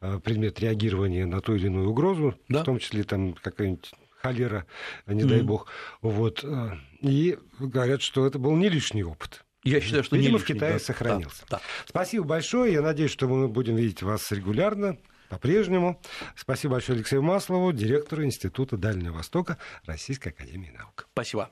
э, 0.00 0.18
предмет 0.22 0.60
реагирования 0.60 1.26
на 1.26 1.40
ту 1.40 1.54
или 1.54 1.66
иную 1.66 1.90
угрозу, 1.90 2.34
да. 2.48 2.62
в 2.62 2.64
том 2.64 2.78
числе 2.78 3.04
там 3.04 3.34
какая-нибудь 3.34 3.90
холера, 4.22 4.66
не 5.06 5.22
mm 5.22 5.26
дай 5.26 5.42
бог. 5.42 5.68
Вот. 6.02 6.44
Э, 6.44 6.76
и 7.00 7.38
говорят, 7.58 8.02
что 8.02 8.26
это 8.26 8.38
был 8.38 8.56
не 8.56 8.68
лишний 8.68 9.04
опыт. 9.04 9.44
Я 9.64 9.80
считаю, 9.80 10.04
что 10.04 10.16
Видимо, 10.16 10.34
не 10.34 10.38
лишний, 10.38 10.54
в 10.54 10.56
Китае 10.58 10.72
да, 10.74 10.78
сохранился. 10.78 11.44
Да, 11.50 11.56
да. 11.56 11.62
Спасибо 11.86 12.24
большое. 12.24 12.72
Я 12.72 12.82
надеюсь, 12.82 13.10
что 13.10 13.26
мы 13.26 13.48
будем 13.48 13.74
видеть 13.74 14.02
вас 14.02 14.30
регулярно 14.30 14.96
по-прежнему. 15.28 16.00
Спасибо 16.36 16.74
большое 16.74 16.96
Алексею 16.96 17.22
Маслову, 17.22 17.72
директору 17.72 18.24
Института 18.24 18.76
Дальнего 18.76 19.14
Востока 19.14 19.58
Российской 19.84 20.28
Академии 20.28 20.70
Наук. 20.70 21.08
Спасибо. 21.12 21.50